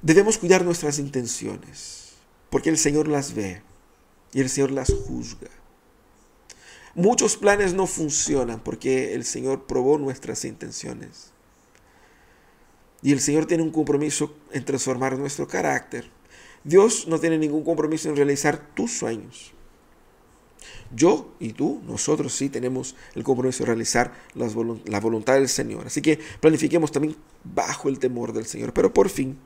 Debemos 0.00 0.38
cuidar 0.38 0.64
nuestras 0.64 0.98
intenciones 0.98 2.12
porque 2.50 2.70
el 2.70 2.78
Señor 2.78 3.08
las 3.08 3.34
ve 3.34 3.62
y 4.34 4.40
el 4.40 4.50
Señor 4.50 4.72
las 4.72 4.92
juzga. 4.92 5.48
Muchos 6.94 7.36
planes 7.36 7.72
no 7.72 7.86
funcionan 7.86 8.60
porque 8.60 9.14
el 9.14 9.24
Señor 9.24 9.66
probó 9.66 9.96
nuestras 9.96 10.44
intenciones. 10.44 11.30
Y 13.02 13.12
el 13.12 13.20
Señor 13.20 13.46
tiene 13.46 13.62
un 13.62 13.70
compromiso 13.70 14.34
en 14.52 14.64
transformar 14.64 15.18
nuestro 15.18 15.48
carácter. 15.48 16.10
Dios 16.62 17.06
no 17.08 17.18
tiene 17.18 17.38
ningún 17.38 17.64
compromiso 17.64 18.08
en 18.08 18.16
realizar 18.16 18.74
tus 18.74 18.92
sueños. 18.92 19.52
Yo 20.94 21.34
y 21.40 21.52
tú, 21.52 21.82
nosotros 21.86 22.32
sí 22.34 22.48
tenemos 22.48 22.94
el 23.14 23.24
compromiso 23.24 23.64
de 23.64 23.68
realizar 23.68 24.12
la 24.34 25.00
voluntad 25.00 25.34
del 25.34 25.48
Señor. 25.48 25.86
Así 25.86 26.00
que 26.00 26.18
planifiquemos 26.40 26.92
también 26.92 27.16
bajo 27.42 27.88
el 27.88 27.98
temor 27.98 28.32
del 28.32 28.46
Señor. 28.46 28.72
Pero 28.72 28.94
por 28.94 29.08
fin, 29.08 29.36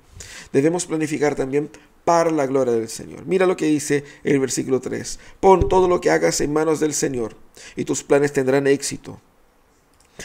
debemos 0.53 0.87
planificar 0.87 1.35
también 1.35 1.71
para 2.09 2.31
la 2.31 2.47
gloria 2.47 2.73
del 2.73 2.89
Señor. 2.89 3.27
Mira 3.27 3.45
lo 3.45 3.55
que 3.55 3.67
dice 3.67 4.03
el 4.25 4.41
versículo 4.41 4.81
3. 4.81 5.19
Pon 5.41 5.69
todo 5.69 5.89
lo 5.89 6.01
que 6.01 6.11
hagas 6.11 6.41
en 6.41 6.55
manos 6.55 6.81
del 6.81 6.95
Señor 6.95 7.37
y 7.77 7.85
tus 7.85 8.03
planes 8.03 8.33
tendrán 8.33 8.67
éxito. 8.67 9.21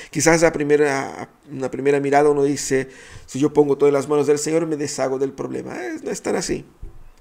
Quizás 0.10 0.43
a 0.43 0.54
primera, 0.54 1.30
primera 1.72 2.00
mirada 2.00 2.30
uno 2.30 2.46
dice, 2.46 2.88
si 3.26 3.38
yo 3.38 3.52
pongo 3.52 3.78
todo 3.78 3.89
en 3.89 3.96
las 3.96 4.08
manos 4.08 4.28
del 4.28 4.39
Señor 4.39 4.65
me 4.65 4.78
deshago 4.78 5.19
del 5.19 5.34
problema. 5.34 5.76
No 6.02 6.10
es 6.10 6.22
tan 6.22 6.38
así, 6.38 6.63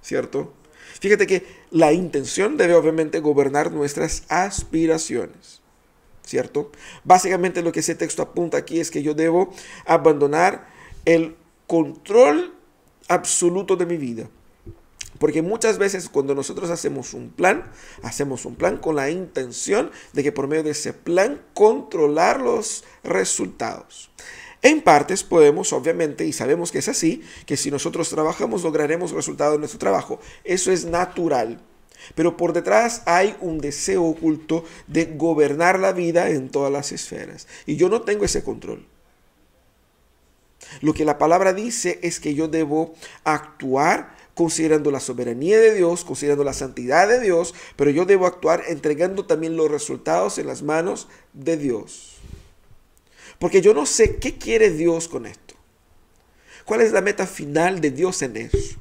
¿cierto? 0.00 0.54
Fíjate 1.00 1.26
que 1.26 1.44
la 1.72 1.92
intención 1.92 2.56
debe 2.56 2.76
obviamente 2.76 3.18
gobernar 3.18 3.72
nuestras 3.72 4.22
aspiraciones. 4.28 5.60
¿Cierto? 6.24 6.70
Básicamente 7.02 7.62
lo 7.62 7.72
que 7.72 7.80
ese 7.80 7.96
texto 7.96 8.22
apunta 8.22 8.58
aquí 8.58 8.78
es 8.78 8.92
que 8.92 9.02
yo 9.02 9.14
debo 9.14 9.52
abandonar 9.86 10.68
el 11.04 11.34
control 11.66 12.54
absoluto 13.08 13.74
de 13.74 13.86
mi 13.86 13.96
vida. 13.96 14.28
Porque 15.22 15.40
muchas 15.40 15.78
veces 15.78 16.08
cuando 16.08 16.34
nosotros 16.34 16.68
hacemos 16.70 17.14
un 17.14 17.30
plan, 17.30 17.70
hacemos 18.02 18.44
un 18.44 18.56
plan 18.56 18.76
con 18.78 18.96
la 18.96 19.08
intención 19.08 19.92
de 20.14 20.24
que 20.24 20.32
por 20.32 20.48
medio 20.48 20.64
de 20.64 20.72
ese 20.72 20.92
plan 20.92 21.40
controlar 21.54 22.40
los 22.40 22.82
resultados. 23.04 24.10
En 24.62 24.82
partes 24.82 25.22
podemos, 25.22 25.72
obviamente, 25.72 26.26
y 26.26 26.32
sabemos 26.32 26.72
que 26.72 26.80
es 26.80 26.88
así, 26.88 27.22
que 27.46 27.56
si 27.56 27.70
nosotros 27.70 28.08
trabajamos 28.08 28.64
lograremos 28.64 29.12
resultados 29.12 29.54
en 29.54 29.60
nuestro 29.60 29.78
trabajo. 29.78 30.18
Eso 30.42 30.72
es 30.72 30.86
natural. 30.86 31.60
Pero 32.16 32.36
por 32.36 32.52
detrás 32.52 33.02
hay 33.06 33.36
un 33.40 33.60
deseo 33.60 34.02
oculto 34.02 34.64
de 34.88 35.04
gobernar 35.04 35.78
la 35.78 35.92
vida 35.92 36.30
en 36.30 36.48
todas 36.48 36.72
las 36.72 36.90
esferas. 36.90 37.46
Y 37.64 37.76
yo 37.76 37.88
no 37.88 38.02
tengo 38.02 38.24
ese 38.24 38.42
control. 38.42 38.88
Lo 40.80 40.94
que 40.94 41.04
la 41.04 41.18
palabra 41.18 41.52
dice 41.52 42.00
es 42.02 42.18
que 42.18 42.34
yo 42.34 42.48
debo 42.48 42.94
actuar 43.24 44.21
considerando 44.34 44.90
la 44.90 45.00
soberanía 45.00 45.58
de 45.58 45.74
Dios, 45.74 46.04
considerando 46.04 46.44
la 46.44 46.52
santidad 46.52 47.08
de 47.08 47.20
Dios, 47.20 47.54
pero 47.76 47.90
yo 47.90 48.04
debo 48.04 48.26
actuar 48.26 48.64
entregando 48.68 49.26
también 49.26 49.56
los 49.56 49.70
resultados 49.70 50.38
en 50.38 50.46
las 50.46 50.62
manos 50.62 51.08
de 51.32 51.56
Dios. 51.56 52.16
Porque 53.38 53.60
yo 53.60 53.74
no 53.74 53.86
sé 53.86 54.16
qué 54.16 54.38
quiere 54.38 54.70
Dios 54.70 55.08
con 55.08 55.26
esto. 55.26 55.54
¿Cuál 56.64 56.80
es 56.80 56.92
la 56.92 57.00
meta 57.00 57.26
final 57.26 57.80
de 57.80 57.90
Dios 57.90 58.22
en 58.22 58.36
eso? 58.36 58.78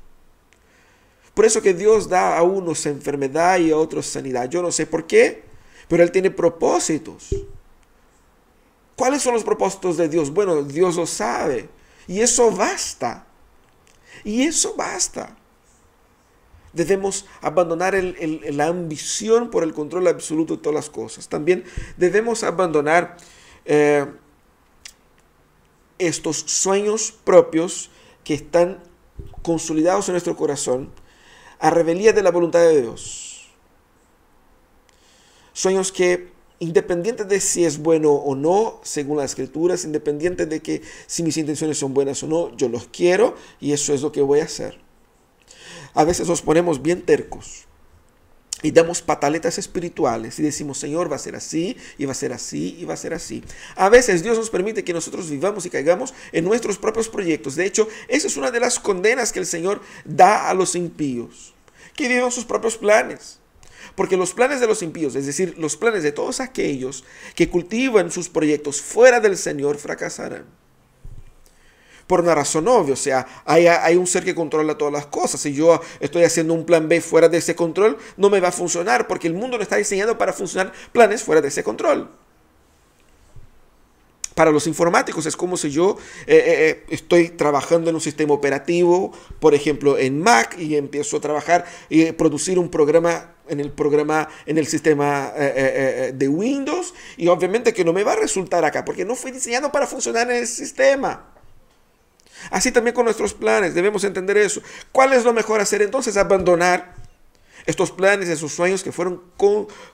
Por 1.33 1.45
eso 1.45 1.61
que 1.61 1.73
Dios 1.73 2.09
da 2.09 2.37
a 2.37 2.43
unos 2.43 2.85
enfermedad 2.85 3.59
y 3.59 3.71
a 3.71 3.77
otros 3.77 4.05
sanidad. 4.05 4.49
Yo 4.49 4.61
no 4.61 4.71
sé 4.71 4.85
por 4.85 5.07
qué, 5.07 5.43
pero 5.87 6.03
Él 6.03 6.11
tiene 6.11 6.29
propósitos. 6.29 7.35
¿Cuáles 8.95 9.23
son 9.23 9.33
los 9.33 9.43
propósitos 9.43 9.97
de 9.97 10.09
Dios? 10.09 10.31
Bueno, 10.31 10.61
Dios 10.63 10.95
lo 10.95 11.07
sabe. 11.07 11.69
Y 12.07 12.19
eso 12.19 12.51
basta. 12.51 13.25
Y 14.23 14.43
eso 14.43 14.75
basta. 14.75 15.35
Debemos 16.73 17.25
abandonar 17.41 17.95
la 17.95 18.67
ambición 18.67 19.49
por 19.49 19.63
el 19.63 19.73
control 19.73 20.07
absoluto 20.07 20.55
de 20.55 20.61
todas 20.61 20.75
las 20.75 20.89
cosas. 20.89 21.27
También 21.27 21.65
debemos 21.97 22.43
abandonar 22.43 23.17
eh, 23.65 24.05
estos 25.99 26.37
sueños 26.37 27.13
propios 27.23 27.89
que 28.23 28.33
están 28.33 28.81
consolidados 29.41 30.07
en 30.07 30.13
nuestro 30.13 30.37
corazón 30.37 30.91
a 31.59 31.69
rebeldía 31.69 32.13
de 32.13 32.23
la 32.23 32.31
voluntad 32.31 32.61
de 32.61 32.81
Dios. 32.81 33.49
Sueños 35.51 35.91
que, 35.91 36.31
independientes 36.59 37.27
de 37.27 37.41
si 37.41 37.65
es 37.65 37.79
bueno 37.79 38.11
o 38.11 38.33
no, 38.33 38.79
según 38.83 39.17
las 39.17 39.31
escrituras, 39.31 39.83
independientes 39.83 40.47
de 40.47 40.61
que 40.61 40.81
si 41.05 41.21
mis 41.21 41.35
intenciones 41.35 41.77
son 41.77 41.93
buenas 41.93 42.23
o 42.23 42.27
no, 42.27 42.55
yo 42.55 42.69
los 42.69 42.87
quiero 42.87 43.35
y 43.59 43.73
eso 43.73 43.93
es 43.93 44.01
lo 44.01 44.13
que 44.13 44.21
voy 44.21 44.39
a 44.39 44.45
hacer 44.45 44.90
a 45.93 46.03
veces 46.03 46.27
nos 46.27 46.41
ponemos 46.41 46.81
bien 46.81 47.01
tercos 47.03 47.67
y 48.63 48.71
damos 48.71 49.01
pataletas 49.01 49.57
espirituales 49.57 50.39
y 50.39 50.43
decimos, 50.43 50.77
Señor, 50.77 51.11
va 51.11 51.15
a 51.15 51.19
ser 51.19 51.35
así, 51.35 51.77
y 51.97 52.05
va 52.05 52.11
a 52.11 52.15
ser 52.15 52.33
así, 52.33 52.77
y 52.79 52.85
va 52.85 52.93
a 52.93 52.97
ser 52.97 53.13
así. 53.13 53.43
A 53.75 53.89
veces 53.89 54.23
Dios 54.23 54.37
nos 54.37 54.49
permite 54.49 54.83
que 54.83 54.93
nosotros 54.93 55.29
vivamos 55.29 55.65
y 55.65 55.69
caigamos 55.69 56.13
en 56.31 56.45
nuestros 56.45 56.77
propios 56.77 57.09
proyectos. 57.09 57.55
De 57.55 57.65
hecho, 57.65 57.87
esa 58.07 58.27
es 58.27 58.37
una 58.37 58.51
de 58.51 58.59
las 58.59 58.79
condenas 58.79 59.31
que 59.31 59.39
el 59.39 59.45
Señor 59.45 59.81
da 60.05 60.49
a 60.49 60.53
los 60.53 60.75
impíos, 60.75 61.53
que 61.95 62.07
vivan 62.07 62.31
sus 62.31 62.45
propios 62.45 62.77
planes. 62.77 63.39
Porque 63.95 64.15
los 64.15 64.33
planes 64.33 64.61
de 64.61 64.67
los 64.67 64.83
impíos, 64.83 65.15
es 65.15 65.25
decir, 65.25 65.55
los 65.57 65.75
planes 65.75 66.03
de 66.03 66.11
todos 66.11 66.39
aquellos 66.39 67.03
que 67.35 67.49
cultivan 67.49 68.11
sus 68.11 68.29
proyectos 68.29 68.81
fuera 68.81 69.19
del 69.19 69.37
Señor, 69.37 69.77
fracasarán. 69.77 70.60
Por 72.11 72.19
una 72.19 72.35
razón 72.35 72.67
obvia. 72.67 72.91
O 72.91 72.97
sea, 72.97 73.25
hay, 73.45 73.95
un 73.95 74.05
ser 74.05 74.25
que 74.25 74.35
controla 74.35 74.77
todas 74.77 74.93
las 74.93 75.05
cosas. 75.05 75.39
Si 75.39 75.53
yo 75.53 75.79
estoy 76.01 76.25
haciendo 76.25 76.53
un 76.53 76.65
plan 76.65 76.89
B 76.89 76.99
fuera 76.99 77.29
de 77.29 77.37
ese 77.37 77.55
control, 77.55 77.97
no 78.17 78.29
me 78.29 78.41
va 78.41 78.49
a 78.49 78.51
funcionar 78.51 79.07
porque 79.07 79.27
el 79.27 79.33
mundo 79.33 79.55
no 79.55 79.63
está 79.63 79.77
diseñado 79.77 80.17
para 80.17 80.33
funcionar 80.33 80.73
planes 80.91 81.23
fuera 81.23 81.39
de 81.39 81.47
ese 81.47 81.63
control. 81.63 82.09
Para 84.35 84.51
los 84.51 84.67
informáticos 84.67 85.25
es 85.25 85.37
como 85.37 85.55
si 85.55 85.71
yo 85.71 85.97
eh, 86.27 86.35
eh, 86.35 86.69
eh, 86.69 86.83
estoy 86.89 87.29
trabajando 87.29 87.89
en 87.89 87.95
un 87.95 88.01
sistema 88.01 88.33
operativo, 88.33 89.13
por 89.39 89.55
ejemplo 89.55 89.97
en 89.97 90.21
Mac, 90.21 90.57
y 90.59 90.75
empiezo 90.75 91.15
a 91.15 91.21
trabajar 91.21 91.63
y 91.87 92.11
producir 92.11 92.59
un 92.59 92.67
programa 92.67 93.35
en 93.47 93.61
el 93.61 93.71
programa, 93.71 94.27
en 94.45 94.57
el 94.57 94.67
sistema 94.67 95.31
de 95.33 96.27
Windows, 96.27 96.93
y 97.15 97.29
obviamente 97.29 97.73
que 97.73 97.85
no 97.85 97.93
me 97.93 98.03
va 98.03 98.13
a 98.13 98.17
resultar 98.17 98.65
acá, 98.65 98.83
porque 98.83 99.05
no 99.05 99.15
fue 99.15 99.31
diseñado 99.31 99.71
para 99.71 99.87
funcionar 99.87 100.29
en 100.29 100.37
el 100.37 100.47
sistema. 100.47 101.30
Así 102.49 102.71
también 102.71 102.95
con 102.95 103.05
nuestros 103.05 103.33
planes, 103.33 103.73
debemos 103.75 104.03
entender 104.03 104.37
eso. 104.37 104.61
¿Cuál 104.91 105.13
es 105.13 105.23
lo 105.23 105.33
mejor 105.33 105.61
hacer 105.61 105.81
entonces? 105.81 106.17
Abandonar 106.17 106.95
estos 107.65 107.91
planes, 107.91 108.29
esos 108.29 108.51
sueños 108.51 108.83
que 108.83 108.91
fueron 108.91 109.21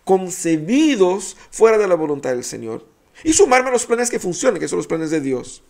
concebidos 0.03 1.37
fuera 1.51 1.77
de 1.77 1.87
la 1.87 1.95
voluntad 1.95 2.29
del 2.29 2.43
Señor 2.43 2.85
y 3.23 3.33
sumarme 3.33 3.69
a 3.69 3.73
los 3.73 3.85
planes 3.85 4.09
que 4.09 4.19
funcionan, 4.19 4.59
que 4.59 4.67
son 4.67 4.77
los 4.77 4.87
planes 4.87 5.09
de 5.09 5.21
Dios. 5.21 5.63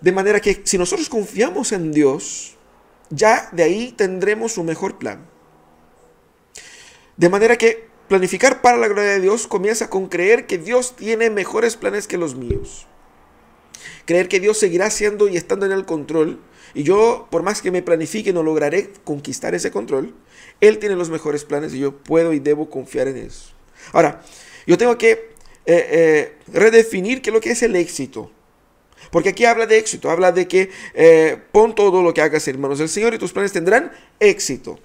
De 0.00 0.12
manera 0.12 0.40
que 0.40 0.62
si 0.64 0.78
nosotros 0.78 1.08
confiamos 1.08 1.72
en 1.72 1.92
Dios, 1.92 2.56
ya 3.10 3.48
de 3.52 3.62
ahí 3.62 3.92
tendremos 3.92 4.58
un 4.58 4.66
mejor 4.66 4.98
plan. 4.98 5.26
De 7.16 7.28
manera 7.28 7.56
que 7.56 7.88
planificar 8.08 8.62
para 8.62 8.78
la 8.78 8.88
gloria 8.88 9.10
de 9.10 9.20
Dios 9.20 9.46
comienza 9.46 9.90
con 9.90 10.08
creer 10.08 10.46
que 10.46 10.58
Dios 10.58 10.94
tiene 10.96 11.30
mejores 11.30 11.76
planes 11.76 12.06
que 12.06 12.18
los 12.18 12.34
míos. 12.34 12.86
Creer 14.04 14.28
que 14.28 14.40
Dios 14.40 14.58
seguirá 14.58 14.90
siendo 14.90 15.28
y 15.28 15.36
estando 15.36 15.66
en 15.66 15.72
el 15.72 15.84
control. 15.84 16.40
Y 16.74 16.82
yo, 16.82 17.28
por 17.30 17.42
más 17.42 17.62
que 17.62 17.70
me 17.70 17.82
planifique, 17.82 18.32
no 18.32 18.42
lograré 18.42 18.90
conquistar 19.04 19.54
ese 19.54 19.70
control. 19.70 20.14
Él 20.60 20.78
tiene 20.78 20.96
los 20.96 21.10
mejores 21.10 21.44
planes 21.44 21.74
y 21.74 21.78
yo 21.78 21.96
puedo 21.96 22.32
y 22.32 22.40
debo 22.40 22.68
confiar 22.68 23.08
en 23.08 23.16
eso. 23.16 23.50
Ahora, 23.92 24.22
yo 24.66 24.76
tengo 24.76 24.98
que 24.98 25.10
eh, 25.10 25.28
eh, 25.66 26.36
redefinir 26.52 27.22
qué 27.22 27.30
es 27.30 27.34
lo 27.34 27.40
que 27.40 27.50
es 27.50 27.62
el 27.62 27.76
éxito. 27.76 28.30
Porque 29.10 29.30
aquí 29.30 29.44
habla 29.44 29.66
de 29.66 29.78
éxito, 29.78 30.10
habla 30.10 30.32
de 30.32 30.48
que 30.48 30.70
eh, 30.94 31.38
pon 31.52 31.74
todo 31.74 32.02
lo 32.02 32.12
que 32.12 32.20
hagas, 32.20 32.46
hermanos 32.48 32.78
del 32.78 32.88
Señor, 32.88 33.14
y 33.14 33.18
tus 33.18 33.32
planes 33.32 33.52
tendrán 33.52 33.92
éxito. 34.20 34.78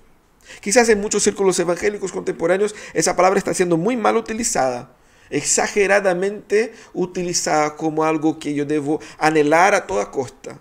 Quizás 0.62 0.90
en 0.90 1.02
muchos 1.02 1.24
círculos 1.24 1.60
evangélicos 1.60 2.12
contemporáneos 2.12 2.76
esa 2.94 3.16
palabra 3.16 3.38
está 3.38 3.54
siendo 3.54 3.78
muy 3.78 3.98
mal 3.98 4.18
utilizada, 4.18 4.96
exageradamente 5.30 6.74
utilizada 6.94 7.76
como 7.76 8.04
algo 8.04 8.40
que 8.40 8.54
yo 8.54 8.66
debo 8.66 9.00
anhelar 9.18 9.74
a 9.76 9.88
toda 9.88 10.12
costa. 10.12 10.60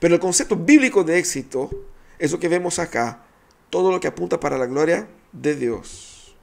Pero 0.00 0.14
el 0.14 0.20
concepto 0.20 0.56
bíblico 0.56 1.04
de 1.04 1.18
éxito 1.18 1.70
es 2.18 2.32
lo 2.32 2.38
que 2.38 2.48
vemos 2.48 2.78
acá, 2.78 3.24
todo 3.70 3.90
lo 3.90 4.00
que 4.00 4.08
apunta 4.08 4.38
para 4.38 4.56
la 4.58 4.66
gloria 4.66 5.08
de 5.32 5.56
Dios. 5.56 6.34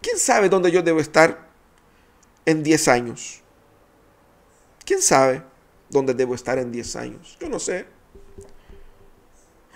¿Quién 0.00 0.18
sabe 0.18 0.48
dónde 0.48 0.70
yo 0.70 0.82
debo 0.82 1.00
estar 1.00 1.48
en 2.44 2.62
10 2.62 2.88
años? 2.88 3.40
¿Quién 4.84 5.00
sabe 5.00 5.42
dónde 5.88 6.12
debo 6.12 6.34
estar 6.34 6.58
en 6.58 6.70
10 6.70 6.96
años? 6.96 7.38
Yo 7.40 7.48
no 7.48 7.58
sé. 7.58 7.86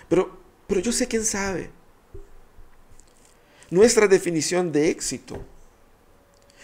Pero, 0.07 0.37
pero 0.67 0.81
yo 0.81 0.91
sé 0.91 1.07
quién 1.07 1.25
sabe. 1.25 1.71
Nuestra 3.71 4.07
definición 4.07 4.71
de 4.71 4.89
éxito, 4.89 5.43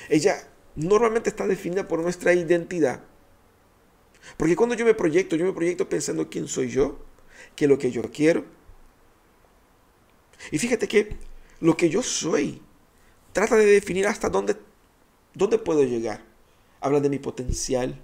ella 0.10 0.48
normalmente 0.76 1.30
está 1.30 1.46
definida 1.48 1.88
por 1.88 2.00
nuestra 2.00 2.34
identidad. 2.34 3.04
Porque 4.38 4.56
cuando 4.56 4.76
yo 4.76 4.86
me 4.86 4.94
proyecto, 4.94 5.36
yo 5.36 5.46
me 5.46 5.54
proyecto 5.54 5.88
pensando 5.88 6.30
quién 6.30 6.48
soy 6.48 6.70
yo, 6.70 7.00
qué 7.56 7.66
es 7.66 7.70
lo 7.70 7.78
que 7.78 7.92
yo 7.92 8.02
quiero. 8.12 8.44
Y 10.52 10.58
fíjate 10.58 10.88
que 10.88 11.16
lo 11.60 11.78
que 11.78 11.90
yo 11.90 12.02
soy 12.02 12.62
trata 13.34 13.56
de 13.56 13.66
definir 13.66 14.08
hasta 14.08 14.30
dónde, 14.30 14.56
dónde 15.34 15.58
puedo 15.58 15.84
llegar. 15.84 16.24
Habla 16.82 17.00
de 17.00 17.10
mi 17.10 17.20
potencial. 17.20 18.00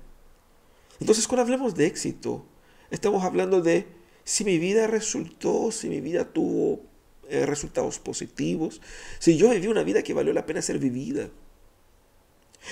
Entonces, 1.00 1.28
cuando 1.28 1.44
hablamos 1.44 1.76
de 1.76 1.88
éxito, 1.88 2.46
estamos 2.92 3.24
hablando 3.24 3.62
de 3.62 3.88
si 4.24 4.44
mi 4.44 4.60
vida 4.60 4.88
resultó, 4.88 5.72
si 5.72 5.90
mi 5.90 6.02
vida 6.02 6.32
tuvo 6.32 6.91
eh, 7.32 7.46
resultados 7.46 7.98
positivos, 8.00 8.82
si 9.20 9.38
yo 9.38 9.50
viví 9.50 9.68
una 9.68 9.84
vida 9.84 10.04
que 10.04 10.14
valió 10.14 10.34
la 10.34 10.46
pena 10.46 10.62
ser 10.62 10.80
vivida. 10.80 11.30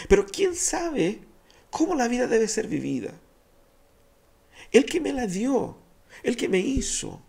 Pero 0.09 0.25
¿quién 0.25 0.55
sabe 0.55 1.21
cómo 1.69 1.95
la 1.95 2.09
vida 2.09 2.27
debe 2.27 2.47
ser 2.47 2.67
vivida? 2.67 3.13
El 4.71 4.85
que 4.85 4.99
me 4.99 5.13
la 5.13 5.27
dio, 5.27 5.77
el 6.23 6.35
que 6.35 6.49
me 6.49 6.59
hizo. 6.59 7.21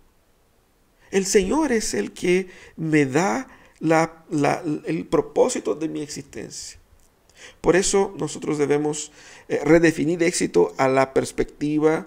El 1.10 1.24
Señor 1.24 1.72
es 1.72 1.94
el 1.94 2.12
que 2.12 2.48
me 2.76 3.06
da 3.06 3.48
el 3.80 5.06
propósito 5.06 5.74
de 5.74 5.88
mi 5.88 6.02
existencia. 6.02 6.80
Por 7.60 7.76
eso 7.76 8.14
nosotros 8.18 8.58
debemos 8.58 9.12
eh, 9.48 9.60
redefinir 9.64 10.22
éxito 10.22 10.74
a 10.76 10.88
la 10.88 11.14
perspectiva 11.14 12.06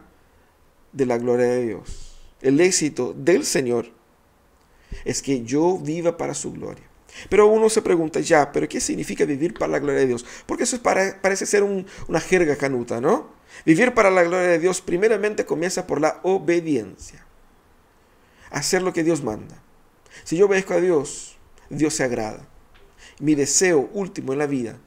de 0.91 1.05
la 1.05 1.17
gloria 1.17 1.47
de 1.47 1.65
Dios. 1.65 2.13
El 2.41 2.59
éxito 2.59 3.13
del 3.17 3.45
Señor 3.45 4.02
es 5.05 5.21
que 5.21 5.43
yo 5.43 5.77
viva 5.77 6.17
para 6.17 6.33
su 6.33 6.51
gloria. 6.51 6.83
Pero 7.29 7.47
uno 7.47 7.69
se 7.69 7.81
pregunta, 7.81 8.19
ya, 8.19 8.51
¿pero 8.51 8.67
qué 8.67 8.79
significa 8.79 9.25
vivir 9.25 9.53
para 9.53 9.71
la 9.71 9.79
gloria 9.79 10.01
de 10.01 10.07
Dios? 10.07 10.25
Porque 10.45 10.63
eso 10.63 10.81
parece 10.81 11.45
ser 11.45 11.63
una 11.63 12.19
jerga 12.19 12.55
canuta, 12.55 12.99
¿no? 12.99 13.29
Vivir 13.65 13.93
para 13.93 14.09
la 14.09 14.23
gloria 14.23 14.47
de 14.47 14.59
Dios 14.59 14.81
primeramente 14.81 15.45
comienza 15.45 15.85
por 15.85 16.01
la 16.01 16.19
obediencia. 16.23 17.25
Hacer 18.49 18.81
lo 18.81 18.93
que 18.93 19.03
Dios 19.03 19.23
manda. 19.23 19.61
Si 20.23 20.37
yo 20.37 20.47
obedezco 20.47 20.73
a 20.73 20.81
Dios, 20.81 21.37
Dios 21.69 21.93
se 21.93 22.03
agrada. 22.03 22.47
Mi 23.19 23.35
deseo 23.35 23.89
último 23.93 24.33
en 24.33 24.39
la 24.39 24.47
vida 24.47 24.77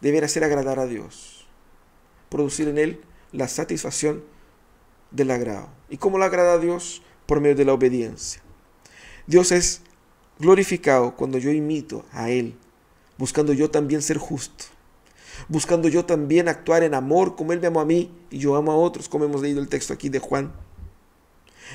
deberá 0.00 0.28
ser 0.28 0.44
agradar 0.44 0.78
a 0.78 0.86
Dios, 0.86 1.48
producir 2.28 2.68
en 2.68 2.78
Él 2.78 3.00
la 3.32 3.48
satisfacción 3.48 4.24
del 5.10 5.30
agrado. 5.30 5.68
¿Y 5.88 5.96
cómo 5.96 6.18
lo 6.18 6.24
agrada 6.24 6.54
a 6.54 6.58
Dios? 6.58 7.02
Por 7.26 7.40
medio 7.40 7.56
de 7.56 7.64
la 7.64 7.72
obediencia. 7.72 8.42
Dios 9.26 9.52
es 9.52 9.82
glorificado 10.38 11.16
cuando 11.16 11.38
yo 11.38 11.50
imito 11.50 12.04
a 12.12 12.30
Él, 12.30 12.54
buscando 13.18 13.52
yo 13.52 13.70
también 13.70 14.02
ser 14.02 14.18
justo, 14.18 14.64
buscando 15.48 15.88
yo 15.88 16.04
también 16.04 16.48
actuar 16.48 16.82
en 16.82 16.94
amor 16.94 17.36
como 17.36 17.52
Él 17.52 17.60
me 17.60 17.66
amó 17.66 17.80
a 17.80 17.86
mí 17.86 18.10
y 18.30 18.38
yo 18.38 18.56
amo 18.56 18.72
a 18.72 18.76
otros, 18.76 19.08
como 19.08 19.24
hemos 19.24 19.42
leído 19.42 19.60
el 19.60 19.68
texto 19.68 19.92
aquí 19.92 20.08
de 20.08 20.18
Juan, 20.18 20.52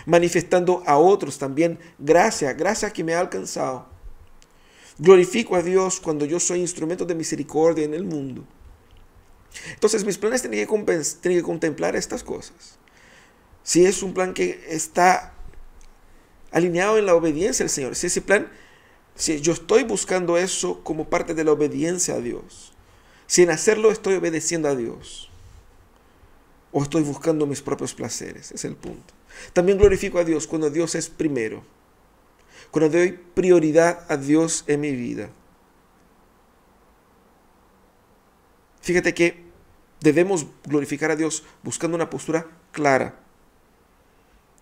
manifestando 0.05 0.83
a 0.85 0.97
otros 0.97 1.37
también 1.37 1.79
gracia, 1.99 2.53
gracia 2.53 2.91
que 2.91 3.03
me 3.03 3.13
ha 3.13 3.19
alcanzado 3.19 3.91
Glorifico 5.01 5.55
a 5.55 5.63
Dios 5.63 5.99
cuando 5.99 6.25
yo 6.25 6.39
soy 6.39 6.59
instrumento 6.59 7.05
de 7.05 7.15
misericordia 7.15 7.85
en 7.85 7.95
el 7.95 8.03
mundo. 8.03 8.45
Entonces 9.73 10.05
mis 10.05 10.19
planes 10.19 10.41
tienen 10.41 10.59
que, 10.59 11.41
contemplar 11.41 11.95
estas 11.95 12.23
cosas. 12.23 12.77
Si 13.63 13.83
es 13.83 14.03
un 14.03 14.13
plan 14.13 14.35
que 14.35 14.63
está 14.69 15.33
alineado 16.51 16.97
en 16.97 17.05
la 17.05 17.15
obediencia 17.15 17.63
al 17.63 17.69
Señor, 17.69 17.95
si 17.95 18.07
ese 18.07 18.21
plan, 18.21 18.49
si 19.15 19.39
yo 19.41 19.53
estoy 19.53 19.83
buscando 19.83 20.37
eso 20.37 20.83
como 20.83 21.09
parte 21.09 21.33
de 21.33 21.43
la 21.43 21.51
obediencia 21.51 22.15
a 22.15 22.19
Dios, 22.19 22.73
si 23.27 23.43
en 23.43 23.49
hacerlo 23.49 23.91
estoy 23.91 24.15
obedeciendo 24.15 24.67
a 24.67 24.75
Dios, 24.75 25.29
o 26.73 26.83
estoy 26.83 27.03
buscando 27.03 27.45
mis 27.45 27.61
propios 27.61 27.93
placeres, 27.93 28.51
es 28.51 28.63
el 28.65 28.75
punto. 28.75 29.13
También 29.53 29.77
glorifico 29.77 30.19
a 30.19 30.23
Dios 30.23 30.47
cuando 30.47 30.69
Dios 30.69 30.95
es 30.95 31.09
primero 31.09 31.63
cuando 32.71 32.97
doy 32.97 33.11
prioridad 33.11 34.05
a 34.09 34.17
Dios 34.17 34.63
en 34.67 34.79
mi 34.79 34.91
vida. 34.91 35.29
Fíjate 38.81 39.13
que 39.13 39.43
debemos 39.99 40.47
glorificar 40.63 41.11
a 41.11 41.15
Dios 41.15 41.43
buscando 41.61 41.95
una 41.95 42.09
postura 42.09 42.47
clara 42.71 43.19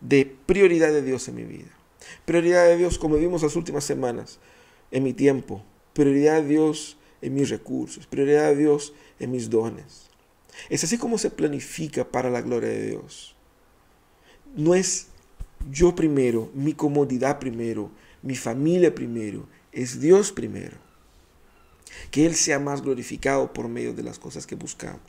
de 0.02 0.26
prioridad 0.46 0.90
de 0.90 1.04
Dios 1.04 1.28
en 1.28 1.36
mi 1.36 1.44
vida. 1.44 1.72
Prioridad 2.26 2.66
de 2.66 2.78
Dios, 2.78 2.98
como 2.98 3.16
vimos 3.16 3.44
las 3.44 3.56
últimas 3.56 3.84
semanas, 3.84 4.40
en 4.92 5.04
mi 5.04 5.14
tiempo. 5.14 5.64
Prioridad 5.94 6.42
de 6.42 6.48
Dios 6.48 6.98
en 7.22 7.34
mis 7.34 7.50
recursos. 7.50 8.08
Prioridad 8.08 8.50
de 8.50 8.56
Dios 8.56 8.94
en 9.20 9.32
mis 9.32 9.50
dones. 9.50 10.10
Es 10.70 10.84
así 10.84 10.98
como 10.98 11.18
se 11.18 11.32
planifica 11.32 12.04
para 12.04 12.30
la 12.30 12.42
gloria 12.42 12.70
de 12.70 12.88
Dios. 12.88 13.36
No 14.56 14.76
es 14.76 15.08
yo 15.72 15.96
primero, 15.96 16.50
mi 16.54 16.74
comodidad 16.74 17.40
primero, 17.40 17.92
mi 18.22 18.36
familia 18.36 18.94
primero, 18.94 19.48
es 19.72 20.00
Dios 20.00 20.32
primero. 20.32 20.78
Que 22.12 22.26
Él 22.26 22.36
sea 22.36 22.60
más 22.60 22.82
glorificado 22.82 23.54
por 23.54 23.68
medio 23.68 23.94
de 23.94 24.04
las 24.04 24.20
cosas 24.20 24.48
que 24.48 24.56
buscamos. 24.56 25.02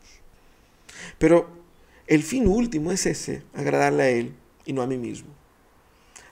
Pero 1.18 1.48
el 2.07 2.22
fin 2.22 2.46
último 2.46 2.92
es 2.92 3.07
ese, 3.07 3.42
agradarle 3.55 4.03
a 4.03 4.11
Él 4.11 4.34
y 4.64 4.72
no 4.72 4.82
a 4.82 4.86
mí 4.86 4.98
mismo. 4.98 5.39